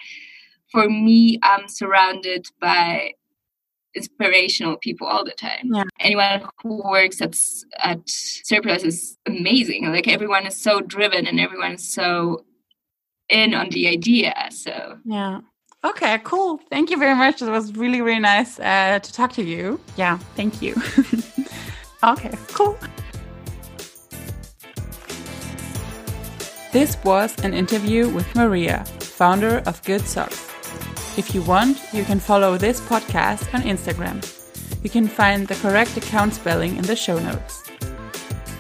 for 0.73 0.89
me, 0.89 1.39
I'm 1.43 1.69
surrounded 1.69 2.47
by 2.61 3.15
inspirational 3.95 4.77
people 4.77 5.07
all 5.07 5.25
the 5.25 5.33
time. 5.33 5.73
Yeah. 5.75 5.83
Anyone 5.99 6.49
who 6.63 6.83
works 6.89 7.21
at 7.21 7.37
at 7.79 8.07
SIRPLUS 8.07 8.85
is 8.85 9.19
amazing. 9.27 9.93
Like 9.93 10.09
everyone 10.09 10.47
is 10.47 10.57
so 10.57 10.81
driven 10.81 11.27
and 11.27 11.41
everyone 11.41 11.73
is 11.73 11.93
so 11.93 12.45
in 13.31 13.55
on 13.55 13.71
the 13.71 13.89
idea. 13.89 14.35
So 14.51 14.99
yeah. 15.05 15.41
Okay, 15.83 16.19
cool. 16.25 16.61
Thank 16.69 16.91
you 16.91 16.99
very 16.99 17.15
much. 17.15 17.41
It 17.41 17.49
was 17.49 17.75
really, 17.75 18.03
really 18.03 18.21
nice 18.21 18.61
uh, 18.61 18.99
to 18.99 19.13
talk 19.13 19.33
to 19.33 19.43
you. 19.43 19.81
Yeah, 19.97 20.19
thank 20.37 20.61
you. 20.61 20.75
okay, 22.05 22.33
cool. 22.49 22.77
This 26.73 26.97
was 27.03 27.35
an 27.43 27.55
interview 27.55 28.09
with 28.11 28.33
Maria, 28.37 28.85
founder 29.01 29.63
of 29.67 29.83
Good 29.85 30.03
Socks. 30.03 30.49
If 31.17 31.35
you 31.35 31.43
want, 31.43 31.79
you 31.93 32.05
can 32.05 32.21
follow 32.21 32.59
this 32.59 32.81
podcast 32.81 33.53
on 33.55 33.63
Instagram. 33.63 34.21
You 34.85 34.91
can 34.91 35.09
find 35.09 35.49
the 35.49 35.57
correct 35.57 35.97
account 35.97 36.35
spelling 36.35 36.77
in 36.77 36.83
the 36.83 36.95
show 36.95 37.19
notes. 37.19 37.65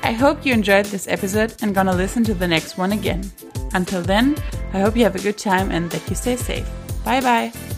I 0.02 0.12
hope 0.12 0.44
you 0.44 0.54
enjoyed 0.54 0.87
this 0.87 1.06
episode 1.06 1.54
and 1.62 1.74
gonna 1.74 1.94
listen 1.94 2.24
to 2.24 2.35
the 2.35 2.48
next 2.48 2.78
one 2.78 2.92
again. 2.92 3.30
Until 3.72 4.02
then, 4.02 4.37
I 4.72 4.80
hope 4.80 4.96
you 4.96 5.04
have 5.04 5.16
a 5.16 5.22
good 5.22 5.38
time 5.38 5.70
and 5.70 5.90
that 5.90 6.09
you 6.09 6.16
stay 6.16 6.37
safe. 6.37 6.68
Bye 7.04 7.20
bye. 7.20 7.69